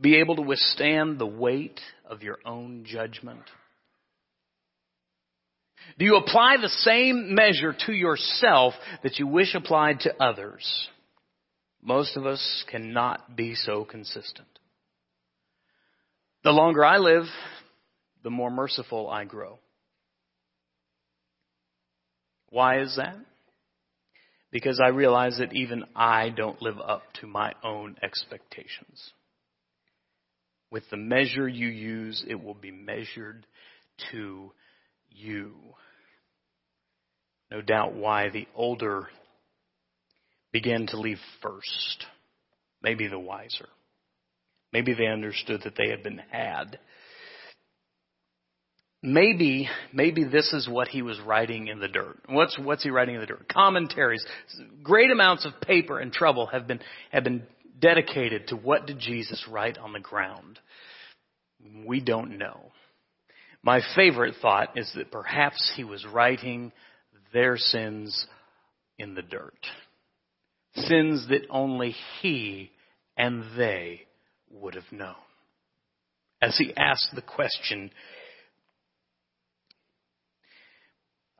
be 0.00 0.16
able 0.16 0.36
to 0.36 0.42
withstand 0.42 1.18
the 1.18 1.26
weight 1.26 1.78
of 2.08 2.22
your 2.22 2.38
own 2.46 2.86
judgment? 2.86 3.42
Do 5.98 6.06
you 6.06 6.16
apply 6.16 6.56
the 6.62 6.70
same 6.70 7.34
measure 7.34 7.74
to 7.84 7.92
yourself 7.92 8.72
that 9.02 9.18
you 9.18 9.26
wish 9.26 9.54
applied 9.54 10.00
to 10.00 10.14
others? 10.18 10.88
Most 11.86 12.16
of 12.16 12.26
us 12.26 12.64
cannot 12.68 13.36
be 13.36 13.54
so 13.54 13.84
consistent. 13.84 14.48
The 16.42 16.50
longer 16.50 16.84
I 16.84 16.98
live, 16.98 17.26
the 18.24 18.30
more 18.30 18.50
merciful 18.50 19.08
I 19.08 19.24
grow. 19.24 19.60
Why 22.50 22.80
is 22.80 22.96
that? 22.96 23.16
Because 24.50 24.80
I 24.84 24.88
realize 24.88 25.38
that 25.38 25.54
even 25.54 25.84
I 25.94 26.30
don't 26.30 26.60
live 26.60 26.80
up 26.80 27.02
to 27.20 27.28
my 27.28 27.52
own 27.62 27.94
expectations. 28.02 29.12
With 30.72 30.82
the 30.90 30.96
measure 30.96 31.46
you 31.46 31.68
use, 31.68 32.24
it 32.26 32.42
will 32.42 32.54
be 32.54 32.72
measured 32.72 33.46
to 34.10 34.50
you. 35.08 35.54
No 37.52 37.62
doubt 37.62 37.94
why 37.94 38.28
the 38.30 38.48
older 38.56 39.08
began 40.56 40.86
to 40.86 40.98
leave 40.98 41.18
first. 41.42 42.06
Maybe 42.82 43.08
the 43.08 43.18
wiser. 43.18 43.68
Maybe 44.72 44.94
they 44.94 45.06
understood 45.06 45.60
that 45.64 45.74
they 45.76 45.90
had 45.90 46.02
been 46.02 46.22
had. 46.30 46.78
Maybe, 49.02 49.68
maybe 49.92 50.24
this 50.24 50.54
is 50.54 50.66
what 50.66 50.88
he 50.88 51.02
was 51.02 51.20
writing 51.20 51.68
in 51.68 51.78
the 51.78 51.88
dirt. 51.88 52.16
What's, 52.30 52.58
what's 52.58 52.82
he 52.82 52.88
writing 52.88 53.16
in 53.16 53.20
the 53.20 53.26
dirt? 53.26 53.52
Commentaries. 53.52 54.24
Great 54.82 55.10
amounts 55.10 55.44
of 55.44 55.60
paper 55.60 55.98
and 55.98 56.10
trouble 56.10 56.46
have 56.46 56.66
been, 56.66 56.80
have 57.10 57.22
been 57.22 57.42
dedicated 57.78 58.48
to 58.48 58.56
what 58.56 58.86
did 58.86 58.98
Jesus 58.98 59.46
write 59.50 59.76
on 59.76 59.92
the 59.92 60.00
ground. 60.00 60.58
We 61.84 62.00
don't 62.00 62.38
know. 62.38 62.72
My 63.62 63.82
favorite 63.94 64.36
thought 64.40 64.78
is 64.78 64.90
that 64.96 65.10
perhaps 65.10 65.74
he 65.76 65.84
was 65.84 66.06
writing 66.10 66.72
their 67.34 67.58
sins 67.58 68.26
in 68.98 69.14
the 69.14 69.22
dirt 69.22 69.52
sins 70.76 71.26
that 71.28 71.46
only 71.50 71.94
he 72.20 72.70
and 73.16 73.44
they 73.56 74.02
would 74.50 74.74
have 74.74 74.90
known. 74.90 75.14
As 76.40 76.56
he 76.58 76.74
asked 76.76 77.14
the 77.14 77.22
question, 77.22 77.90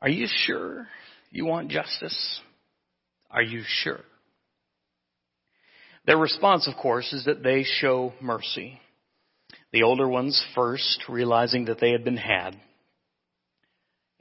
Are 0.01 0.09
you 0.09 0.27
sure 0.27 0.87
you 1.31 1.45
want 1.45 1.69
justice? 1.69 2.41
Are 3.31 3.41
you 3.41 3.63
sure? 3.65 4.01
Their 6.05 6.17
response, 6.17 6.67
of 6.67 6.75
course, 6.75 7.11
is 7.13 7.25
that 7.25 7.43
they 7.43 7.63
show 7.63 8.13
mercy. 8.21 8.79
The 9.73 9.83
older 9.83 10.07
ones 10.07 10.43
first, 10.55 11.03
realizing 11.09 11.65
that 11.65 11.79
they 11.79 11.91
had 11.91 12.05
been 12.05 12.17
had, 12.17 12.55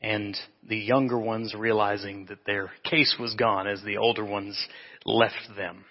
and 0.02 0.36
the 0.68 0.76
younger 0.76 1.18
ones 1.18 1.54
realizing 1.54 2.26
that 2.26 2.44
their 2.46 2.70
case 2.84 3.16
was 3.18 3.34
gone 3.34 3.66
as 3.66 3.82
the 3.82 3.96
older 3.96 4.24
ones 4.24 4.56
left 5.04 5.48
them. 5.56 5.84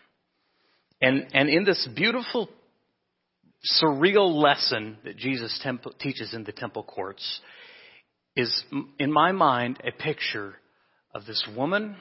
And, 1.01 1.27
and 1.33 1.49
in 1.49 1.65
this 1.65 1.87
beautiful, 1.95 2.49
surreal 3.81 4.33
lesson 4.41 4.97
that 5.03 5.17
Jesus 5.17 5.59
temple, 5.63 5.93
teaches 5.99 6.33
in 6.33 6.43
the 6.43 6.51
temple 6.51 6.83
courts 6.83 7.41
is, 8.35 8.63
in 8.99 9.11
my 9.11 9.31
mind, 9.31 9.81
a 9.83 9.91
picture 9.91 10.55
of 11.13 11.25
this 11.25 11.43
woman 11.55 11.95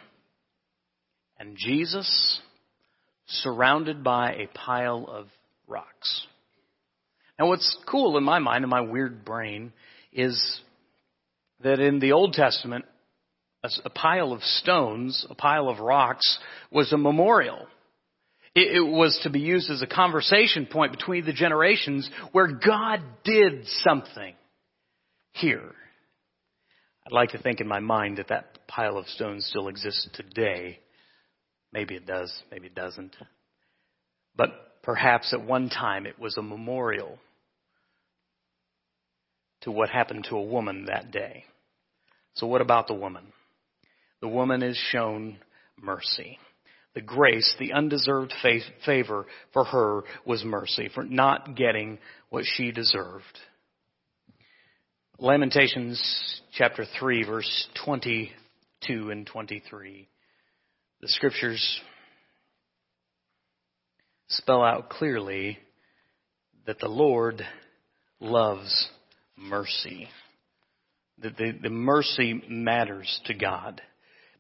and 1.38 1.56
Jesus 1.56 2.40
surrounded 3.26 4.04
by 4.04 4.32
a 4.32 4.46
pile 4.54 5.06
of 5.08 5.26
rocks. 5.66 6.26
Now 7.38 7.48
what's 7.48 7.76
cool 7.90 8.16
in 8.16 8.24
my 8.24 8.38
mind, 8.38 8.64
in 8.64 8.70
my 8.70 8.82
weird 8.82 9.24
brain, 9.24 9.72
is 10.12 10.60
that 11.64 11.80
in 11.80 11.98
the 11.98 12.12
Old 12.12 12.34
Testament, 12.34 12.84
a, 13.84 13.90
pile 13.90 14.32
of 14.32 14.42
stones, 14.42 15.26
a 15.30 15.34
pile 15.34 15.68
of 15.68 15.80
rocks, 15.80 16.38
was 16.70 16.92
a 16.92 16.98
memorial. 16.98 17.66
It, 18.54 18.76
it 18.76 18.86
was 18.86 19.18
to 19.22 19.30
be 19.30 19.40
used 19.40 19.70
as 19.70 19.80
a 19.80 19.86
conversation 19.86 20.66
point 20.66 20.92
between 20.92 21.24
the 21.24 21.32
generations 21.32 22.08
where 22.32 22.48
God 22.48 23.00
did 23.24 23.66
something 23.82 24.34
here. 25.32 25.72
I'd 27.06 27.12
like 27.12 27.30
to 27.30 27.38
think 27.38 27.60
in 27.60 27.66
my 27.66 27.80
mind 27.80 28.18
that 28.18 28.28
that 28.28 28.66
pile 28.68 28.98
of 28.98 29.06
stones 29.08 29.46
still 29.46 29.68
exists 29.68 30.08
today. 30.12 30.80
Maybe 31.72 31.94
it 31.94 32.06
does, 32.06 32.32
maybe 32.50 32.66
it 32.66 32.74
doesn't. 32.74 33.16
But 34.36 34.50
perhaps 34.82 35.32
at 35.32 35.44
one 35.44 35.70
time 35.70 36.06
it 36.06 36.18
was 36.18 36.36
a 36.36 36.42
memorial 36.42 37.18
to 39.64 39.70
what 39.70 39.88
happened 39.88 40.26
to 40.28 40.36
a 40.36 40.42
woman 40.42 40.86
that 40.86 41.10
day. 41.10 41.44
So 42.34 42.46
what 42.46 42.60
about 42.60 42.86
the 42.86 42.94
woman? 42.94 43.32
The 44.20 44.28
woman 44.28 44.62
is 44.62 44.76
shown 44.90 45.38
mercy. 45.80 46.38
The 46.94 47.00
grace, 47.00 47.54
the 47.58 47.72
undeserved 47.72 48.32
favor 48.86 49.26
for 49.52 49.64
her 49.64 50.02
was 50.24 50.44
mercy, 50.44 50.88
for 50.94 51.02
not 51.02 51.56
getting 51.56 51.98
what 52.30 52.44
she 52.44 52.70
deserved. 52.70 53.24
Lamentations 55.18 56.40
chapter 56.56 56.84
3 56.98 57.24
verse 57.24 57.68
22 57.84 59.10
and 59.10 59.26
23. 59.26 60.08
The 61.00 61.08
scriptures 61.08 61.80
spell 64.28 64.62
out 64.62 64.88
clearly 64.88 65.58
that 66.66 66.78
the 66.78 66.88
Lord 66.88 67.42
loves 68.20 68.88
mercy. 69.36 70.08
That 71.18 71.36
the, 71.36 71.52
the 71.62 71.70
mercy 71.70 72.42
matters 72.48 73.20
to 73.26 73.34
God. 73.34 73.80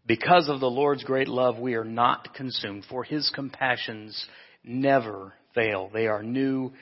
Because 0.06 0.48
of 0.48 0.60
the 0.60 0.70
Lord's 0.70 1.04
great 1.04 1.28
love, 1.28 1.58
we 1.58 1.74
are 1.74 1.84
not 1.84 2.34
consumed, 2.34 2.84
for 2.90 3.04
his 3.04 3.30
compassions 3.34 4.26
never 4.62 5.32
fail. 5.54 5.90
They 5.92 6.08
are 6.08 6.22
new 6.22 6.72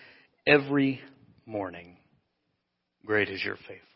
every 0.46 1.00
morning. 1.46 1.96
Great 3.04 3.28
is 3.28 3.44
your 3.44 3.56
faithfulness. 3.56 3.91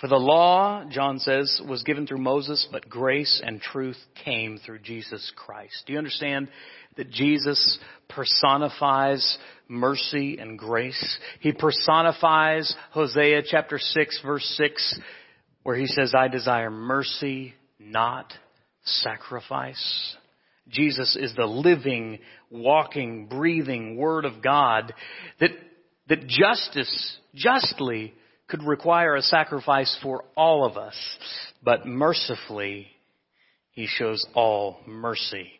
For 0.00 0.08
the 0.08 0.16
law, 0.16 0.84
John 0.90 1.20
says, 1.20 1.60
was 1.68 1.84
given 1.84 2.06
through 2.06 2.18
Moses, 2.18 2.66
but 2.72 2.88
grace 2.88 3.40
and 3.44 3.60
truth 3.60 3.96
came 4.24 4.58
through 4.58 4.80
Jesus 4.80 5.32
Christ. 5.36 5.84
Do 5.86 5.92
you 5.92 5.98
understand 5.98 6.48
that 6.96 7.10
Jesus 7.10 7.78
personifies 8.08 9.38
mercy 9.68 10.38
and 10.38 10.58
grace? 10.58 11.18
He 11.40 11.52
personifies 11.52 12.74
Hosea 12.90 13.42
chapter 13.48 13.78
6 13.78 14.20
verse 14.24 14.44
6 14.56 15.00
where 15.62 15.76
he 15.76 15.86
says, 15.86 16.12
I 16.14 16.28
desire 16.28 16.70
mercy, 16.70 17.54
not 17.78 18.32
sacrifice. 18.84 20.16
Jesus 20.68 21.16
is 21.16 21.34
the 21.34 21.46
living, 21.46 22.18
walking, 22.50 23.26
breathing 23.26 23.96
Word 23.96 24.24
of 24.24 24.42
God 24.42 24.92
that, 25.40 25.50
that 26.08 26.26
justice, 26.26 27.16
justly 27.34 28.12
could 28.48 28.62
require 28.62 29.16
a 29.16 29.22
sacrifice 29.22 29.96
for 30.02 30.24
all 30.36 30.64
of 30.64 30.76
us, 30.76 30.94
but 31.62 31.86
mercifully, 31.86 32.88
He 33.70 33.86
shows 33.86 34.24
all 34.34 34.78
mercy. 34.86 35.50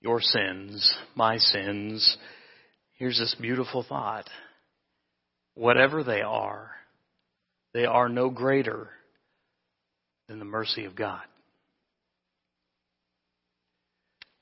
Your 0.00 0.20
sins, 0.20 0.94
my 1.16 1.38
sins, 1.38 2.16
here's 2.94 3.18
this 3.18 3.34
beautiful 3.40 3.84
thought. 3.88 4.28
Whatever 5.54 6.04
they 6.04 6.22
are, 6.22 6.70
they 7.74 7.84
are 7.84 8.08
no 8.08 8.30
greater 8.30 8.88
than 10.28 10.38
the 10.38 10.44
mercy 10.44 10.84
of 10.84 10.94
God. 10.94 11.22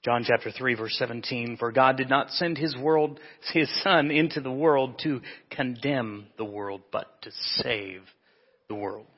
John 0.07 0.23
chapter 0.25 0.53
3 0.53 0.75
verse 0.75 0.95
17, 1.01 1.57
for 1.57 1.73
God 1.73 1.97
did 1.97 2.09
not 2.09 2.31
send 2.31 2.57
his 2.57 2.77
world, 2.77 3.19
his 3.53 3.69
son 3.83 4.13
into 4.13 4.41
the 4.41 4.53
world 4.53 5.01
to 5.03 5.21
condemn 5.51 6.29
the 6.39 6.45
world, 6.45 6.83
but 6.93 7.21
to 7.23 7.33
save 7.57 8.03
the 8.69 8.77
world. 8.77 9.09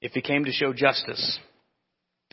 If 0.00 0.12
he 0.12 0.22
came 0.22 0.44
to 0.44 0.52
show 0.52 0.72
justice, 0.72 1.40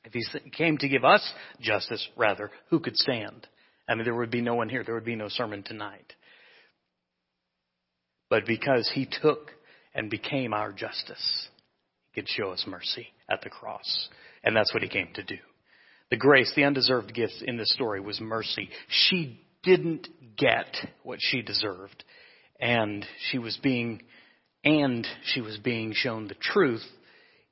if 0.05 0.13
he 0.13 0.23
came 0.51 0.77
to 0.77 0.87
give 0.87 1.03
us 1.03 1.27
justice, 1.59 2.07
rather, 2.15 2.51
who 2.69 2.79
could 2.79 2.97
stand? 2.97 3.47
I 3.89 3.95
mean, 3.95 4.03
there 4.03 4.13
would 4.13 4.29
be 4.29 4.41
no 4.41 4.53
one 4.53 4.69
here. 4.69 4.83
There 4.83 4.93
would 4.93 5.03
be 5.03 5.15
no 5.15 5.27
sermon 5.27 5.63
tonight. 5.63 6.13
But 8.29 8.45
because 8.45 8.91
he 8.93 9.07
took 9.07 9.49
and 9.95 10.07
became 10.07 10.53
our 10.53 10.71
justice, 10.71 11.47
he 12.11 12.21
could 12.21 12.29
show 12.29 12.51
us 12.51 12.65
mercy 12.67 13.07
at 13.27 13.41
the 13.41 13.49
cross. 13.49 14.09
And 14.43 14.55
that's 14.55 14.71
what 14.71 14.83
he 14.83 14.89
came 14.89 15.07
to 15.15 15.23
do. 15.23 15.37
The 16.13 16.17
grace, 16.17 16.53
the 16.55 16.65
undeserved 16.65 17.11
gift 17.11 17.41
in 17.41 17.57
this 17.57 17.73
story 17.73 17.99
was 17.99 18.21
mercy. 18.21 18.69
She 18.87 19.41
didn't 19.63 20.07
get 20.37 20.67
what 21.01 21.17
she 21.19 21.41
deserved. 21.41 22.03
And 22.59 23.03
she 23.31 23.39
was 23.39 23.57
being, 23.63 24.03
and 24.63 25.07
she 25.23 25.41
was 25.41 25.57
being 25.57 25.91
shown 25.95 26.27
the 26.27 26.35
truth 26.35 26.85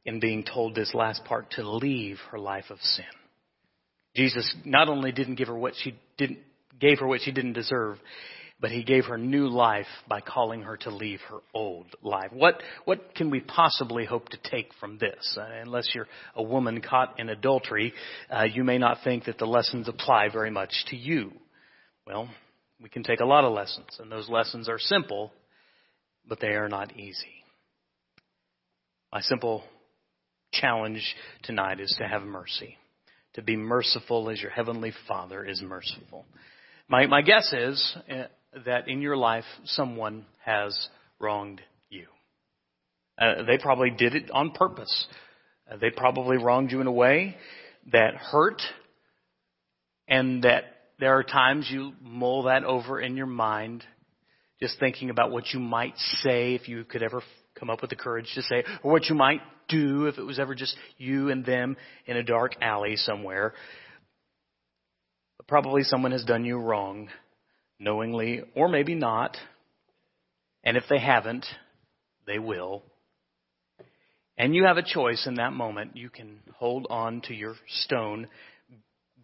in 0.06 0.20
being 0.20 0.44
told 0.44 0.76
this 0.76 0.94
last 0.94 1.26
part 1.26 1.50
to 1.54 1.68
leave 1.68 2.20
her 2.30 2.38
life 2.38 2.66
of 2.70 2.78
sin. 2.82 3.04
Jesus 4.16 4.56
not 4.64 4.90
only 4.90 5.12
didn't 5.12 5.40
give 5.40 5.48
her 5.48 5.58
what 5.58 5.74
she 5.82 5.96
didn't, 6.20 6.38
gave 6.80 7.00
her 7.00 7.08
what 7.08 7.22
she 7.22 7.32
didn't 7.32 7.54
deserve, 7.54 7.98
but 8.62 8.70
he 8.70 8.84
gave 8.84 9.06
her 9.06 9.18
new 9.18 9.48
life 9.48 9.88
by 10.08 10.22
calling 10.22 10.62
her 10.62 10.78
to 10.78 10.92
leave 10.92 11.20
her 11.30 11.40
old 11.54 11.88
life. 12.04 12.32
What, 12.32 12.62
what 12.86 13.16
can 13.16 13.32
we 13.32 13.40
possibly 13.40 14.06
hope 14.06 14.30
to 14.30 14.38
take 14.50 14.70
from 14.80 15.00
this? 15.00 15.36
Uh, 15.36 15.46
unless 15.64 15.90
you're 15.96 16.08
a 16.36 16.44
woman 16.44 16.80
caught 16.80 17.20
in 17.20 17.30
adultery, 17.30 17.92
uh, 18.30 18.44
you 18.44 18.64
may 18.64 18.78
not 18.78 19.00
think 19.04 19.26
that 19.26 19.40
the 19.40 19.48
lessons 19.48 19.90
apply 19.90 20.30
very 20.32 20.52
much 20.52 20.72
to 20.88 20.96
you. 20.96 21.32
Well, 22.06 22.30
we 22.82 22.90
can 22.90 23.04
take 23.04 23.20
a 23.20 23.26
lot 23.26 23.44
of 23.44 23.54
lessons, 23.54 23.88
and 24.00 24.12
those 24.12 24.30
lessons 24.30 24.70
are 24.70 24.80
simple, 24.80 25.32
but 26.28 26.40
they 26.40 26.50
are 26.50 26.70
not 26.70 26.96
easy. 26.96 27.44
My 29.12 29.22
simple 29.22 29.64
challenge 30.54 31.04
tonight 31.44 31.80
is 31.80 31.96
to 32.00 32.08
have 32.08 32.22
mercy, 32.22 32.78
to 33.34 33.42
be 33.42 33.56
merciful 33.56 34.30
as 34.30 34.40
your 34.40 34.52
heavenly 34.52 34.94
Father 35.08 35.44
is 35.44 35.62
merciful. 35.62 36.26
My, 36.88 37.08
my 37.08 37.22
guess 37.22 37.52
is, 37.54 37.98
uh, 38.10 38.26
that 38.66 38.88
in 38.88 39.02
your 39.02 39.18
life 39.18 39.46
someone 39.66 40.26
has 40.44 40.90
wronged 41.20 41.62
you. 41.90 42.08
Uh, 43.18 43.44
they 43.44 43.58
probably 43.58 43.92
did 43.92 44.16
it 44.16 44.32
on 44.32 44.52
purpose. 44.52 45.08
Uh, 45.72 45.78
they 45.78 45.90
probably 45.90 46.38
wronged 46.38 46.72
you 46.72 46.82
in 46.82 46.88
a 46.88 46.92
way 46.92 47.38
that 47.92 48.16
hurt, 48.16 48.62
and 50.08 50.44
that 50.44 50.64
there 51.00 51.18
are 51.18 51.24
times 51.24 51.68
you 51.72 51.94
mull 52.02 52.44
that 52.44 52.64
over 52.64 53.00
in 53.00 53.18
your 53.18 53.26
mind, 53.26 53.84
just 54.60 54.80
thinking 54.80 55.10
about 55.10 55.32
what 55.32 55.48
you 55.54 55.60
might 55.60 55.98
say 56.22 56.54
if 56.54 56.68
you 56.68 56.84
could 56.84 57.02
ever 57.02 57.22
come 57.60 57.70
up 57.70 57.82
with 57.82 57.90
the 57.90 57.96
courage 57.96 58.32
to 58.36 58.42
say, 58.44 58.64
or 58.84 58.92
what 58.92 59.06
you 59.06 59.16
might 59.16 59.42
do 59.68 60.06
if 60.06 60.18
it 60.18 60.24
was 60.24 60.40
ever 60.40 60.54
just 60.54 60.76
you 60.98 61.30
and 61.30 61.46
them 61.46 61.78
in 62.06 62.18
a 62.18 62.24
dark 62.24 62.54
alley 62.62 62.96
somewhere. 62.98 63.54
But 65.38 65.48
probably 65.48 65.84
someone 65.84 66.12
has 66.12 66.24
done 66.24 66.46
you 66.46 66.58
wrong 66.58 67.10
knowingly 67.82 68.42
or 68.56 68.70
maybe 68.70 68.96
not. 68.96 69.36
And 70.64 70.78
if 70.78 70.84
they 70.90 71.00
haven't, 71.00 71.46
they 72.28 72.40
will. 72.40 72.84
And 74.38 74.56
you 74.56 74.66
have 74.66 74.78
a 74.78 74.84
choice 74.84 75.26
in 75.28 75.36
that 75.36 75.54
moment. 75.54 75.98
You 75.98 76.10
can 76.10 76.40
hold 76.56 76.88
on 76.90 77.22
to 77.22 77.34
your 77.34 77.56
stone, 77.68 78.28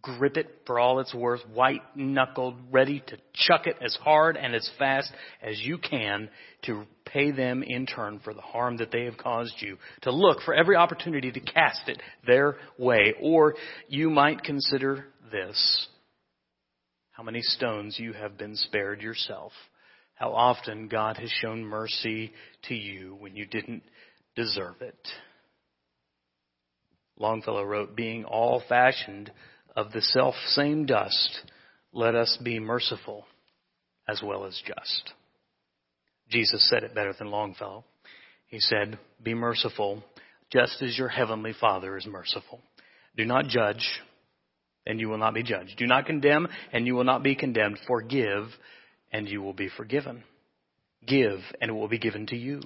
grip 0.01 0.37
it 0.37 0.47
for 0.65 0.79
all 0.79 0.99
it's 0.99 1.13
worth, 1.13 1.41
white 1.53 1.81
knuckled, 1.95 2.55
ready 2.71 3.03
to 3.07 3.17
chuck 3.33 3.67
it 3.67 3.77
as 3.81 3.95
hard 4.03 4.35
and 4.35 4.53
as 4.53 4.69
fast 4.77 5.11
as 5.41 5.59
you 5.61 5.77
can 5.77 6.29
to 6.65 6.85
pay 7.05 7.31
them 7.31 7.63
in 7.63 7.85
turn 7.85 8.19
for 8.23 8.33
the 8.33 8.41
harm 8.41 8.77
that 8.77 8.91
they 8.91 9.05
have 9.05 9.17
caused 9.17 9.55
you. 9.59 9.77
To 10.03 10.11
look 10.11 10.41
for 10.41 10.53
every 10.53 10.75
opportunity 10.75 11.31
to 11.31 11.39
cast 11.39 11.87
it 11.87 12.01
their 12.25 12.57
way. 12.77 13.13
Or 13.21 13.55
you 13.87 14.09
might 14.09 14.43
consider 14.43 15.05
this 15.31 15.87
how 17.17 17.23
many 17.23 17.41
stones 17.41 17.97
you 17.97 18.13
have 18.13 18.37
been 18.37 18.55
spared 18.55 19.01
yourself. 19.01 19.51
How 20.13 20.33
often 20.33 20.87
God 20.87 21.17
has 21.17 21.31
shown 21.41 21.65
mercy 21.65 22.31
to 22.67 22.75
you 22.75 23.15
when 23.19 23.35
you 23.35 23.47
didn't 23.47 23.81
deserve 24.35 24.75
it. 24.81 25.07
Longfellow 27.17 27.63
wrote, 27.63 27.95
being 27.95 28.23
all 28.23 28.61
fashioned 28.69 29.31
of 29.75 29.91
the 29.91 30.01
self 30.01 30.35
same 30.49 30.85
dust, 30.85 31.41
let 31.91 32.13
us 32.13 32.37
be 32.43 32.59
merciful 32.59 33.25
as 34.07 34.21
well 34.23 34.45
as 34.45 34.61
just. 34.63 35.13
Jesus 36.29 36.69
said 36.69 36.83
it 36.83 36.93
better 36.93 37.15
than 37.17 37.31
Longfellow. 37.31 37.83
He 38.45 38.59
said, 38.59 38.99
be 39.23 39.33
merciful 39.33 40.03
just 40.51 40.83
as 40.83 40.95
your 40.95 41.09
heavenly 41.09 41.53
Father 41.59 41.97
is 41.97 42.05
merciful. 42.05 42.61
Do 43.15 43.25
not 43.25 43.47
judge 43.47 44.01
and 44.87 44.99
you 44.99 45.09
will 45.09 45.17
not 45.17 45.33
be 45.33 45.43
judged. 45.43 45.77
Do 45.77 45.85
not 45.85 46.05
condemn, 46.05 46.47
and 46.71 46.87
you 46.87 46.95
will 46.95 47.03
not 47.03 47.21
be 47.21 47.35
condemned. 47.35 47.77
Forgive, 47.87 48.45
and 49.11 49.27
you 49.27 49.41
will 49.41 49.53
be 49.53 49.69
forgiven. 49.75 50.23
Give, 51.05 51.39
and 51.61 51.69
it 51.69 51.73
will 51.73 51.87
be 51.87 51.99
given 51.99 52.25
to 52.27 52.37
you. 52.37 52.61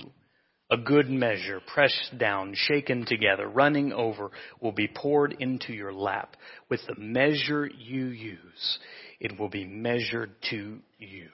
A 0.69 0.77
good 0.77 1.09
measure, 1.09 1.59
pressed 1.73 2.17
down, 2.17 2.53
shaken 2.55 3.05
together, 3.05 3.47
running 3.47 3.91
over, 3.91 4.31
will 4.61 4.71
be 4.71 4.87
poured 4.87 5.35
into 5.39 5.73
your 5.73 5.91
lap. 5.91 6.37
With 6.69 6.79
the 6.87 6.95
measure 6.97 7.67
you 7.67 8.05
use, 8.05 8.79
it 9.19 9.37
will 9.37 9.49
be 9.49 9.65
measured 9.65 10.31
to 10.51 10.79
you. 10.97 11.27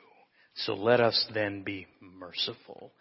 So 0.55 0.73
let 0.73 0.99
us 0.99 1.27
then 1.35 1.61
be 1.61 1.85
merciful. 2.01 2.91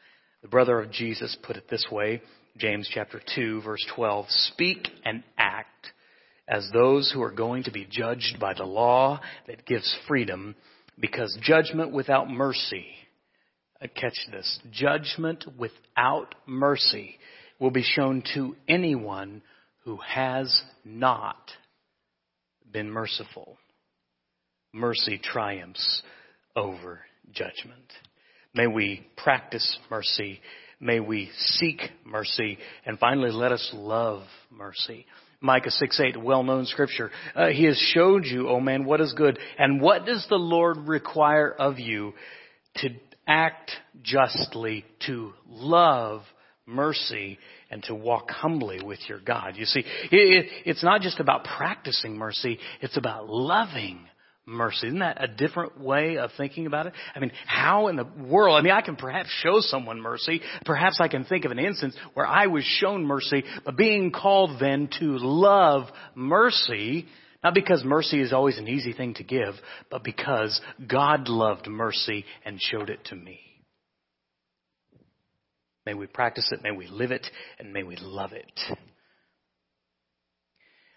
The 0.42 0.48
brother 0.48 0.78
of 0.78 0.90
Jesus 0.90 1.34
put 1.42 1.56
it 1.56 1.70
this 1.70 1.86
way, 1.90 2.20
James 2.58 2.88
chapter 2.92 3.20
2 3.34 3.62
verse 3.62 3.84
12, 3.94 4.26
speak 4.28 4.88
and 5.04 5.22
act 5.38 5.90
as 6.48 6.68
those 6.72 7.10
who 7.12 7.22
are 7.22 7.32
going 7.32 7.64
to 7.64 7.72
be 7.72 7.86
judged 7.90 8.38
by 8.40 8.54
the 8.54 8.64
law 8.64 9.20
that 9.46 9.66
gives 9.66 9.96
freedom, 10.06 10.54
because 10.98 11.36
judgment 11.42 11.92
without 11.92 12.28
mercy 12.30 12.86
Uh, 13.82 13.88
catch 13.94 14.16
this. 14.32 14.58
Judgment 14.72 15.44
without 15.58 16.34
mercy 16.46 17.18
will 17.58 17.70
be 17.70 17.82
shown 17.82 18.22
to 18.34 18.56
anyone 18.68 19.42
who 19.84 19.98
has 19.98 20.62
not 20.82 21.50
been 22.72 22.90
merciful. 22.90 23.58
Mercy 24.72 25.18
triumphs 25.22 26.02
over 26.54 27.00
judgment. 27.32 27.92
May 28.54 28.66
we 28.66 29.06
practice 29.16 29.78
mercy. 29.90 30.40
May 30.80 31.00
we 31.00 31.30
seek 31.36 31.80
mercy. 32.04 32.58
And 32.86 32.98
finally, 32.98 33.30
let 33.30 33.52
us 33.52 33.70
love 33.74 34.22
mercy. 34.50 35.04
Micah 35.40 35.70
6 35.70 36.00
8, 36.00 36.22
well 36.22 36.42
known 36.42 36.66
scripture. 36.66 37.10
Uh, 37.34 37.48
he 37.48 37.64
has 37.64 37.78
showed 37.94 38.24
you, 38.24 38.48
O 38.48 38.56
oh 38.56 38.60
man, 38.60 38.84
what 38.84 39.00
is 39.00 39.12
good. 39.14 39.38
And 39.58 39.80
what 39.80 40.06
does 40.06 40.26
the 40.28 40.36
Lord 40.36 40.88
require 40.88 41.50
of 41.50 41.78
you? 41.78 42.14
To 42.76 42.88
act 43.26 43.72
justly, 44.02 44.84
to 45.06 45.32
love 45.48 46.22
mercy, 46.66 47.38
and 47.70 47.82
to 47.84 47.94
walk 47.94 48.30
humbly 48.30 48.80
with 48.82 48.98
your 49.08 49.20
God. 49.20 49.54
You 49.56 49.64
see, 49.64 49.80
it, 49.80 50.46
it's 50.64 50.82
not 50.82 51.00
just 51.00 51.20
about 51.20 51.44
practicing 51.44 52.16
mercy, 52.16 52.58
it's 52.80 52.96
about 52.96 53.28
loving 53.28 54.06
mercy. 54.46 54.86
Isn't 54.86 55.00
that 55.00 55.22
a 55.22 55.26
different 55.26 55.80
way 55.80 56.18
of 56.18 56.30
thinking 56.36 56.66
about 56.66 56.86
it? 56.86 56.92
I 57.14 57.18
mean, 57.18 57.32
how 57.46 57.88
in 57.88 57.96
the 57.96 58.04
world, 58.04 58.56
I 58.56 58.62
mean, 58.62 58.72
I 58.72 58.80
can 58.80 58.96
perhaps 58.96 59.28
show 59.42 59.60
someone 59.60 60.00
mercy. 60.00 60.40
Perhaps 60.64 60.98
I 61.00 61.08
can 61.08 61.24
think 61.24 61.44
of 61.44 61.50
an 61.50 61.58
instance 61.58 61.96
where 62.14 62.26
I 62.26 62.46
was 62.46 62.64
shown 62.64 63.04
mercy, 63.04 63.42
but 63.64 63.76
being 63.76 64.12
called 64.12 64.60
then 64.60 64.88
to 65.00 65.18
love 65.18 65.88
mercy, 66.14 67.06
not 67.42 67.54
because 67.54 67.84
mercy 67.84 68.20
is 68.20 68.32
always 68.32 68.58
an 68.58 68.68
easy 68.68 68.92
thing 68.92 69.14
to 69.14 69.24
give, 69.24 69.54
but 69.90 70.04
because 70.04 70.60
God 70.86 71.28
loved 71.28 71.66
mercy 71.66 72.24
and 72.44 72.60
showed 72.60 72.88
it 72.88 73.04
to 73.06 73.16
me. 73.16 73.40
May 75.84 75.94
we 75.94 76.06
practice 76.06 76.50
it, 76.50 76.62
may 76.62 76.72
we 76.72 76.88
live 76.88 77.12
it, 77.12 77.26
and 77.58 77.72
may 77.72 77.82
we 77.84 77.96
love 77.96 78.32
it. 78.32 78.60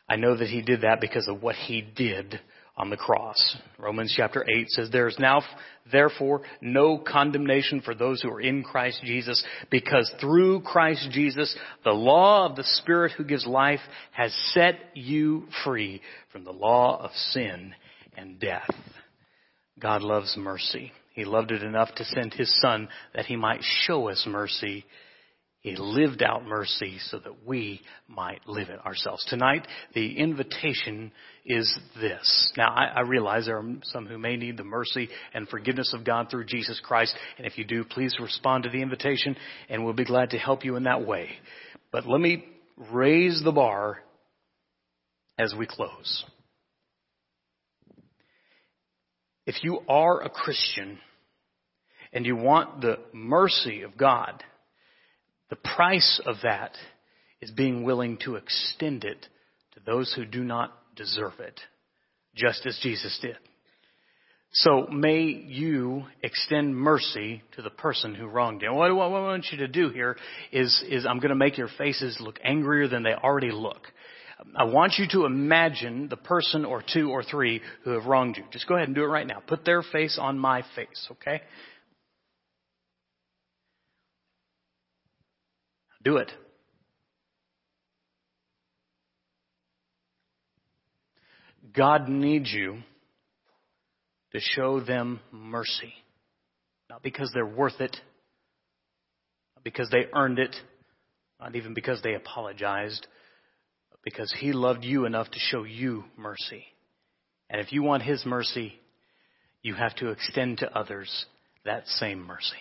I 0.07 0.15
know 0.15 0.35
that 0.35 0.47
He 0.47 0.63
did 0.63 0.81
that 0.81 0.99
because 1.01 1.27
of 1.27 1.43
what 1.43 1.55
He 1.55 1.81
did 1.81 2.39
on 2.79 2.89
the 2.89 2.97
cross. 2.97 3.57
Romans 3.77 4.13
chapter 4.15 4.45
8 4.47 4.69
says, 4.69 4.89
There 4.89 5.09
is 5.09 5.19
now, 5.19 5.43
therefore, 5.91 6.41
no 6.61 6.97
condemnation 6.97 7.81
for 7.81 7.93
those 7.93 8.21
who 8.21 8.31
are 8.31 8.39
in 8.39 8.63
Christ 8.63 9.01
Jesus, 9.03 9.43
because 9.69 10.09
through 10.21 10.61
Christ 10.61 11.09
Jesus, 11.11 11.53
the 11.83 11.91
law 11.91 12.49
of 12.49 12.55
the 12.55 12.63
Spirit 12.63 13.11
who 13.17 13.25
gives 13.25 13.45
life 13.45 13.81
has 14.11 14.33
set 14.53 14.79
you 14.93 15.47
free 15.65 16.01
from 16.31 16.45
the 16.45 16.53
law 16.53 17.03
of 17.03 17.11
sin 17.31 17.75
and 18.15 18.39
death. 18.39 18.69
God 19.77 20.01
loves 20.01 20.35
mercy. 20.37 20.93
He 21.13 21.25
loved 21.25 21.51
it 21.51 21.63
enough 21.63 21.93
to 21.95 22.05
send 22.05 22.33
His 22.33 22.53
Son 22.61 22.87
that 23.13 23.25
He 23.25 23.35
might 23.35 23.61
show 23.61 24.07
us 24.07 24.23
mercy 24.25 24.85
he 25.61 25.75
lived 25.75 26.23
out 26.23 26.45
mercy 26.45 26.99
so 27.09 27.19
that 27.19 27.45
we 27.45 27.81
might 28.07 28.47
live 28.47 28.69
it 28.69 28.79
ourselves. 28.85 29.25
Tonight, 29.27 29.67
the 29.93 30.17
invitation 30.17 31.11
is 31.45 31.77
this. 31.99 32.53
Now, 32.55 32.69
I, 32.69 32.85
I, 32.95 33.01
realize 33.01 33.45
there 33.45 33.57
are 33.57 33.75
some 33.83 34.05
who 34.05 34.17
may 34.17 34.37
need 34.37 34.55
the 34.55 34.63
mercy 34.63 35.09
and 35.33 35.49
forgiveness 35.49 35.93
of 35.93 36.05
God 36.05 36.29
through 36.31 36.45
Jesus 36.45 36.79
Christ. 36.81 37.13
And 37.37 37.45
if 37.45 37.57
you 37.57 37.65
do, 37.65 37.83
please 37.83 38.15
respond 38.21 38.63
to 38.63 38.69
the 38.69 38.81
invitation 38.81 39.35
and 39.67 39.83
we'll 39.83 39.93
be 39.93 40.05
glad 40.05 40.29
to 40.29 40.37
help 40.37 40.63
you 40.63 40.77
in 40.77 40.83
that 40.83 41.05
way. 41.05 41.29
But 41.91 42.07
let 42.07 42.21
me 42.21 42.45
raise 42.93 43.41
the 43.43 43.51
bar 43.51 43.97
as 45.37 45.53
we 45.57 45.65
close. 45.65 46.23
If 49.45 49.61
you 49.63 49.81
are 49.89 50.21
a 50.21 50.29
Christian 50.29 50.99
and 52.13 52.25
you 52.25 52.37
want 52.37 52.79
the 52.79 52.99
mercy 53.13 53.81
of 53.81 53.97
God, 53.97 54.41
the 55.49 55.55
price 55.55 56.21
of 56.25 56.37
that 56.43 56.71
is 57.41 57.51
being 57.51 57.83
willing 57.83 58.17
to 58.25 58.35
extend 58.35 59.03
it 59.03 59.27
to 59.73 59.79
those 59.85 60.13
who 60.13 60.25
do 60.25 60.43
not 60.43 60.73
deserve 60.95 61.39
it, 61.39 61.59
just 62.35 62.65
as 62.65 62.77
Jesus 62.81 63.17
did. 63.21 63.37
So 64.51 64.87
may 64.91 65.21
you 65.21 66.05
extend 66.23 66.75
mercy 66.75 67.43
to 67.55 67.61
the 67.61 67.69
person 67.69 68.15
who 68.15 68.25
wronged 68.25 68.63
you. 68.63 68.73
What 68.73 68.89
I 68.89 68.93
want 68.93 69.45
you 69.51 69.59
to 69.59 69.67
do 69.67 69.89
here 69.89 70.17
is, 70.51 70.83
is 70.89 71.05
I'm 71.05 71.19
going 71.19 71.29
to 71.29 71.35
make 71.35 71.57
your 71.57 71.69
faces 71.77 72.17
look 72.19 72.39
angrier 72.43 72.87
than 72.87 73.03
they 73.03 73.13
already 73.13 73.51
look. 73.51 73.81
I 74.55 74.63
want 74.63 74.93
you 74.97 75.05
to 75.11 75.25
imagine 75.25 76.07
the 76.09 76.17
person 76.17 76.65
or 76.65 76.81
two 76.81 77.11
or 77.11 77.23
three 77.23 77.61
who 77.83 77.91
have 77.91 78.05
wronged 78.05 78.37
you. 78.37 78.43
Just 78.51 78.67
go 78.67 78.75
ahead 78.75 78.87
and 78.87 78.95
do 78.95 79.03
it 79.03 79.07
right 79.07 79.27
now. 79.27 79.41
Put 79.45 79.65
their 79.65 79.83
face 79.83 80.17
on 80.19 80.39
my 80.39 80.63
face, 80.75 81.07
okay? 81.11 81.41
Do 86.03 86.17
it. 86.17 86.31
God 91.73 92.07
needs 92.07 92.51
you 92.51 92.79
to 94.33 94.39
show 94.39 94.79
them 94.79 95.19
mercy. 95.31 95.93
Not 96.89 97.03
because 97.03 97.31
they're 97.33 97.45
worth 97.45 97.79
it, 97.79 97.95
not 99.55 99.63
because 99.63 99.89
they 99.91 100.05
earned 100.13 100.39
it, 100.39 100.55
not 101.39 101.55
even 101.55 101.73
because 101.73 102.01
they 102.01 102.15
apologized, 102.15 103.05
but 103.91 103.99
because 104.03 104.33
He 104.39 104.51
loved 104.53 104.83
you 104.83 105.05
enough 105.05 105.29
to 105.29 105.39
show 105.39 105.63
you 105.63 106.05
mercy. 106.17 106.63
And 107.49 107.61
if 107.61 107.71
you 107.71 107.83
want 107.83 108.03
His 108.03 108.25
mercy, 108.25 108.73
you 109.61 109.75
have 109.75 109.95
to 109.97 110.09
extend 110.09 110.59
to 110.59 110.77
others 110.77 111.25
that 111.65 111.87
same 111.87 112.25
mercy. 112.25 112.55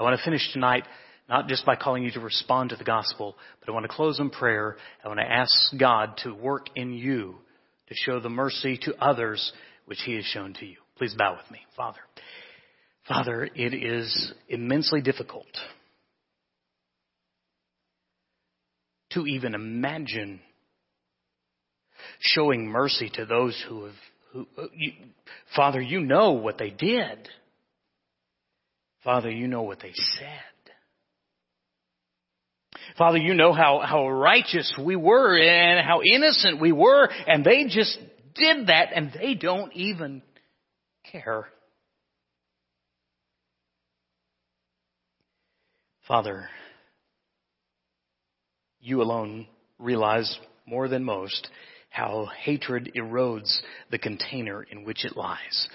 I 0.00 0.04
want 0.04 0.18
to 0.18 0.24
finish 0.24 0.52
tonight 0.52 0.84
not 1.28 1.48
just 1.48 1.66
by 1.66 1.76
calling 1.76 2.02
you 2.02 2.10
to 2.12 2.20
respond 2.20 2.70
to 2.70 2.76
the 2.76 2.84
gospel, 2.84 3.36
but 3.60 3.68
I 3.68 3.72
want 3.72 3.84
to 3.84 3.94
close 3.94 4.18
in 4.18 4.30
prayer. 4.30 4.76
I 5.04 5.08
want 5.08 5.20
to 5.20 5.30
ask 5.30 5.52
God 5.78 6.18
to 6.24 6.32
work 6.32 6.66
in 6.74 6.92
you 6.92 7.36
to 7.88 7.94
show 7.94 8.20
the 8.20 8.30
mercy 8.30 8.78
to 8.82 8.94
others 8.96 9.52
which 9.86 10.00
He 10.04 10.14
has 10.14 10.24
shown 10.24 10.54
to 10.54 10.66
you. 10.66 10.76
Please 10.96 11.14
bow 11.14 11.36
with 11.36 11.50
me, 11.50 11.60
Father. 11.76 12.00
Father, 13.06 13.48
it 13.54 13.74
is 13.74 14.32
immensely 14.48 15.00
difficult 15.00 15.46
to 19.12 19.26
even 19.26 19.54
imagine 19.54 20.40
showing 22.20 22.66
mercy 22.66 23.10
to 23.14 23.24
those 23.24 23.62
who 23.68 23.84
have, 23.84 23.94
who, 24.32 24.46
uh, 24.58 24.66
you, 24.74 24.92
Father, 25.56 25.80
you 25.80 26.00
know 26.00 26.32
what 26.32 26.58
they 26.58 26.70
did. 26.70 27.28
Father, 29.04 29.30
you 29.30 29.48
know 29.48 29.62
what 29.62 29.80
they 29.80 29.92
said. 29.94 30.47
Father, 32.96 33.18
you 33.18 33.34
know 33.34 33.52
how, 33.52 33.80
how 33.84 34.08
righteous 34.08 34.72
we 34.82 34.96
were 34.96 35.38
and 35.38 35.84
how 35.86 36.00
innocent 36.02 36.60
we 36.60 36.72
were, 36.72 37.08
and 37.26 37.44
they 37.44 37.64
just 37.64 37.98
did 38.34 38.68
that 38.68 38.90
and 38.94 39.12
they 39.12 39.34
don't 39.34 39.72
even 39.74 40.22
care. 41.10 41.48
Father, 46.06 46.48
you 48.80 49.02
alone 49.02 49.46
realize 49.78 50.38
more 50.66 50.88
than 50.88 51.04
most 51.04 51.48
how 51.90 52.28
hatred 52.42 52.92
erodes 52.96 53.60
the 53.90 53.98
container 53.98 54.62
in 54.62 54.84
which 54.84 55.04
it 55.04 55.16
lies. 55.16 55.68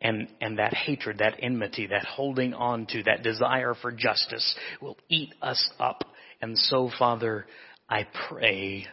And, 0.00 0.28
and 0.40 0.58
that 0.58 0.74
hatred, 0.74 1.18
that 1.18 1.36
enmity, 1.40 1.86
that 1.88 2.04
holding 2.04 2.54
on 2.54 2.86
to, 2.86 3.04
that 3.04 3.22
desire 3.22 3.74
for 3.80 3.92
justice 3.92 4.56
will 4.80 4.96
eat 5.08 5.32
us 5.40 5.70
up 5.78 6.04
and 6.42 6.58
so, 6.58 6.90
Father, 6.98 7.46
I 7.88 8.06
pray 8.28 8.86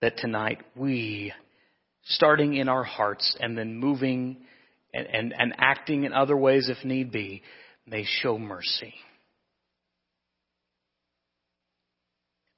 that 0.00 0.16
tonight 0.16 0.58
we, 0.74 1.32
starting 2.04 2.54
in 2.54 2.68
our 2.70 2.82
hearts 2.82 3.36
and 3.38 3.56
then 3.56 3.76
moving 3.76 4.38
and, 4.94 5.06
and, 5.06 5.34
and 5.38 5.54
acting 5.58 6.04
in 6.04 6.14
other 6.14 6.36
ways 6.36 6.70
if 6.70 6.82
need 6.84 7.12
be, 7.12 7.42
may 7.86 8.04
show 8.04 8.38
mercy. 8.38 8.94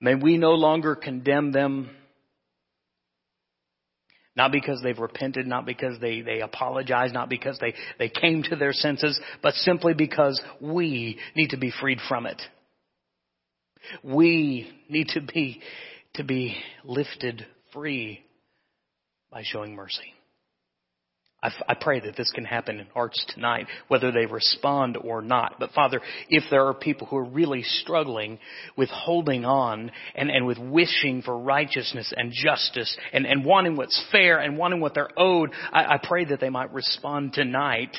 May 0.00 0.14
we 0.14 0.38
no 0.38 0.52
longer 0.52 0.94
condemn 0.94 1.50
them, 1.50 1.90
not 4.36 4.52
because 4.52 4.80
they've 4.82 4.98
repented, 4.98 5.46
not 5.46 5.66
because 5.66 5.98
they, 6.00 6.20
they 6.20 6.40
apologize, 6.40 7.12
not 7.12 7.28
because 7.28 7.58
they, 7.58 7.74
they 7.98 8.10
came 8.10 8.42
to 8.44 8.56
their 8.56 8.72
senses, 8.72 9.18
but 9.42 9.54
simply 9.54 9.94
because 9.94 10.40
we 10.60 11.18
need 11.34 11.50
to 11.50 11.56
be 11.56 11.72
freed 11.80 11.98
from 12.08 12.26
it. 12.26 12.40
We 14.02 14.70
need 14.88 15.08
to 15.08 15.20
be, 15.20 15.60
to 16.14 16.24
be 16.24 16.56
lifted 16.84 17.46
free 17.72 18.20
by 19.30 19.42
showing 19.44 19.74
mercy. 19.74 20.14
I, 21.44 21.50
I 21.68 21.74
pray 21.74 22.00
that 22.00 22.16
this 22.16 22.30
can 22.34 22.44
happen 22.44 22.80
in 22.80 22.86
hearts 22.86 23.24
tonight, 23.34 23.66
whether 23.88 24.10
they 24.10 24.26
respond 24.26 24.96
or 24.96 25.20
not. 25.20 25.56
But 25.60 25.72
Father, 25.72 26.00
if 26.30 26.44
there 26.50 26.66
are 26.66 26.74
people 26.74 27.06
who 27.06 27.18
are 27.18 27.24
really 27.24 27.62
struggling 27.62 28.38
with 28.76 28.88
holding 28.88 29.44
on 29.44 29.92
and, 30.14 30.30
and 30.30 30.46
with 30.46 30.58
wishing 30.58 31.22
for 31.22 31.38
righteousness 31.38 32.12
and 32.16 32.32
justice 32.32 32.96
and, 33.12 33.26
and 33.26 33.44
wanting 33.44 33.76
what's 33.76 34.02
fair 34.10 34.38
and 34.40 34.56
wanting 34.56 34.80
what 34.80 34.94
they're 34.94 35.18
owed, 35.18 35.50
I, 35.72 35.94
I 35.94 36.00
pray 36.02 36.24
that 36.24 36.40
they 36.40 36.50
might 36.50 36.72
respond 36.72 37.34
tonight 37.34 37.94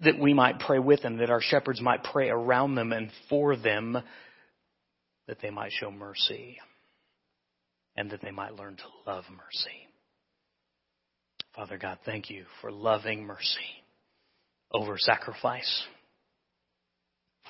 that 0.00 0.16
we 0.16 0.32
might 0.32 0.60
pray 0.60 0.78
with 0.78 1.02
them, 1.02 1.16
that 1.16 1.30
our 1.30 1.40
shepherds 1.42 1.80
might 1.80 2.04
pray 2.04 2.28
around 2.28 2.76
them 2.76 2.92
and 2.92 3.10
for 3.28 3.56
them, 3.56 3.98
that 5.28 5.38
they 5.40 5.50
might 5.50 5.70
show 5.70 5.90
mercy 5.90 6.58
and 7.96 8.10
that 8.10 8.22
they 8.22 8.30
might 8.30 8.54
learn 8.54 8.76
to 8.76 9.10
love 9.10 9.24
mercy. 9.30 9.86
Father 11.54 11.78
God, 11.78 11.98
thank 12.04 12.30
you 12.30 12.44
for 12.60 12.72
loving 12.72 13.24
mercy 13.24 13.84
over 14.72 14.96
sacrifice. 14.96 15.84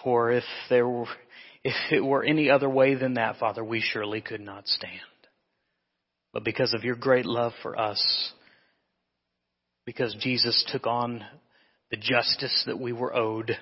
For 0.02 0.32
if 0.32 0.44
there 0.68 0.88
were, 0.88 1.06
if 1.64 1.74
it 1.92 2.00
were 2.00 2.24
any 2.24 2.50
other 2.50 2.68
way 2.68 2.94
than 2.94 3.14
that, 3.14 3.38
Father, 3.38 3.64
we 3.64 3.80
surely 3.80 4.20
could 4.20 4.40
not 4.40 4.66
stand. 4.66 4.92
But 6.32 6.44
because 6.44 6.74
of 6.74 6.84
your 6.84 6.96
great 6.96 7.26
love 7.26 7.52
for 7.62 7.78
us, 7.78 8.32
because 9.84 10.16
Jesus 10.20 10.64
took 10.72 10.86
on 10.86 11.24
the 11.90 11.96
justice 11.96 12.64
that 12.66 12.78
we 12.78 12.92
were 12.92 13.14
owed, 13.14 13.56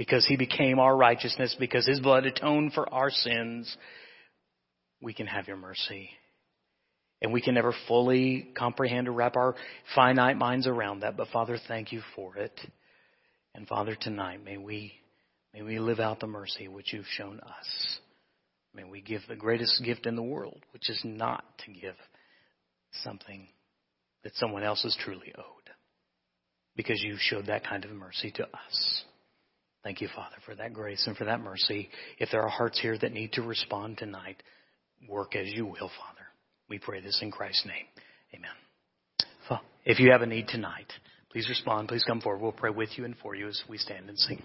because 0.00 0.24
he 0.26 0.38
became 0.38 0.78
our 0.78 0.96
righteousness, 0.96 1.54
because 1.60 1.86
his 1.86 2.00
blood 2.00 2.24
atoned 2.24 2.72
for 2.72 2.90
our 2.90 3.10
sins, 3.10 3.76
we 5.02 5.12
can 5.12 5.26
have 5.26 5.46
your 5.46 5.58
mercy. 5.58 6.08
And 7.20 7.34
we 7.34 7.42
can 7.42 7.52
never 7.52 7.74
fully 7.86 8.48
comprehend 8.56 9.08
or 9.08 9.12
wrap 9.12 9.36
our 9.36 9.56
finite 9.94 10.38
minds 10.38 10.66
around 10.66 11.00
that. 11.00 11.18
But 11.18 11.28
Father, 11.28 11.58
thank 11.68 11.92
you 11.92 12.00
for 12.16 12.38
it. 12.38 12.58
And 13.54 13.68
Father, 13.68 13.94
tonight 13.94 14.42
may 14.42 14.56
we 14.56 14.94
may 15.52 15.60
we 15.60 15.78
live 15.78 16.00
out 16.00 16.18
the 16.18 16.26
mercy 16.26 16.66
which 16.66 16.94
you've 16.94 17.04
shown 17.18 17.38
us. 17.40 17.98
May 18.72 18.84
we 18.84 19.02
give 19.02 19.20
the 19.28 19.36
greatest 19.36 19.82
gift 19.84 20.06
in 20.06 20.16
the 20.16 20.22
world, 20.22 20.62
which 20.72 20.88
is 20.88 21.02
not 21.04 21.44
to 21.66 21.72
give 21.78 21.96
something 23.02 23.48
that 24.24 24.34
someone 24.36 24.62
else 24.62 24.82
is 24.86 24.96
truly 25.04 25.34
owed. 25.36 25.70
Because 26.74 27.02
you 27.02 27.16
showed 27.18 27.48
that 27.48 27.66
kind 27.66 27.84
of 27.84 27.90
mercy 27.90 28.30
to 28.36 28.44
us. 28.44 29.04
Thank 29.82 30.00
you, 30.00 30.08
Father, 30.14 30.36
for 30.44 30.54
that 30.56 30.74
grace 30.74 31.04
and 31.06 31.16
for 31.16 31.24
that 31.24 31.40
mercy. 31.40 31.88
If 32.18 32.30
there 32.30 32.42
are 32.42 32.48
hearts 32.48 32.78
here 32.80 32.98
that 32.98 33.12
need 33.12 33.32
to 33.32 33.42
respond 33.42 33.98
tonight, 33.98 34.42
work 35.08 35.34
as 35.34 35.46
you 35.48 35.64
will, 35.64 35.78
Father. 35.78 36.26
We 36.68 36.78
pray 36.78 37.00
this 37.00 37.18
in 37.22 37.30
Christ's 37.30 37.66
name. 37.66 37.86
Amen. 38.34 38.50
If 39.84 39.98
you 39.98 40.10
have 40.12 40.22
a 40.22 40.26
need 40.26 40.46
tonight, 40.48 40.92
please 41.32 41.48
respond. 41.48 41.88
Please 41.88 42.04
come 42.04 42.20
forward. 42.20 42.42
We'll 42.42 42.52
pray 42.52 42.70
with 42.70 42.90
you 42.96 43.04
and 43.04 43.16
for 43.16 43.34
you 43.34 43.48
as 43.48 43.62
we 43.68 43.78
stand 43.78 44.08
and 44.08 44.18
sing. 44.18 44.42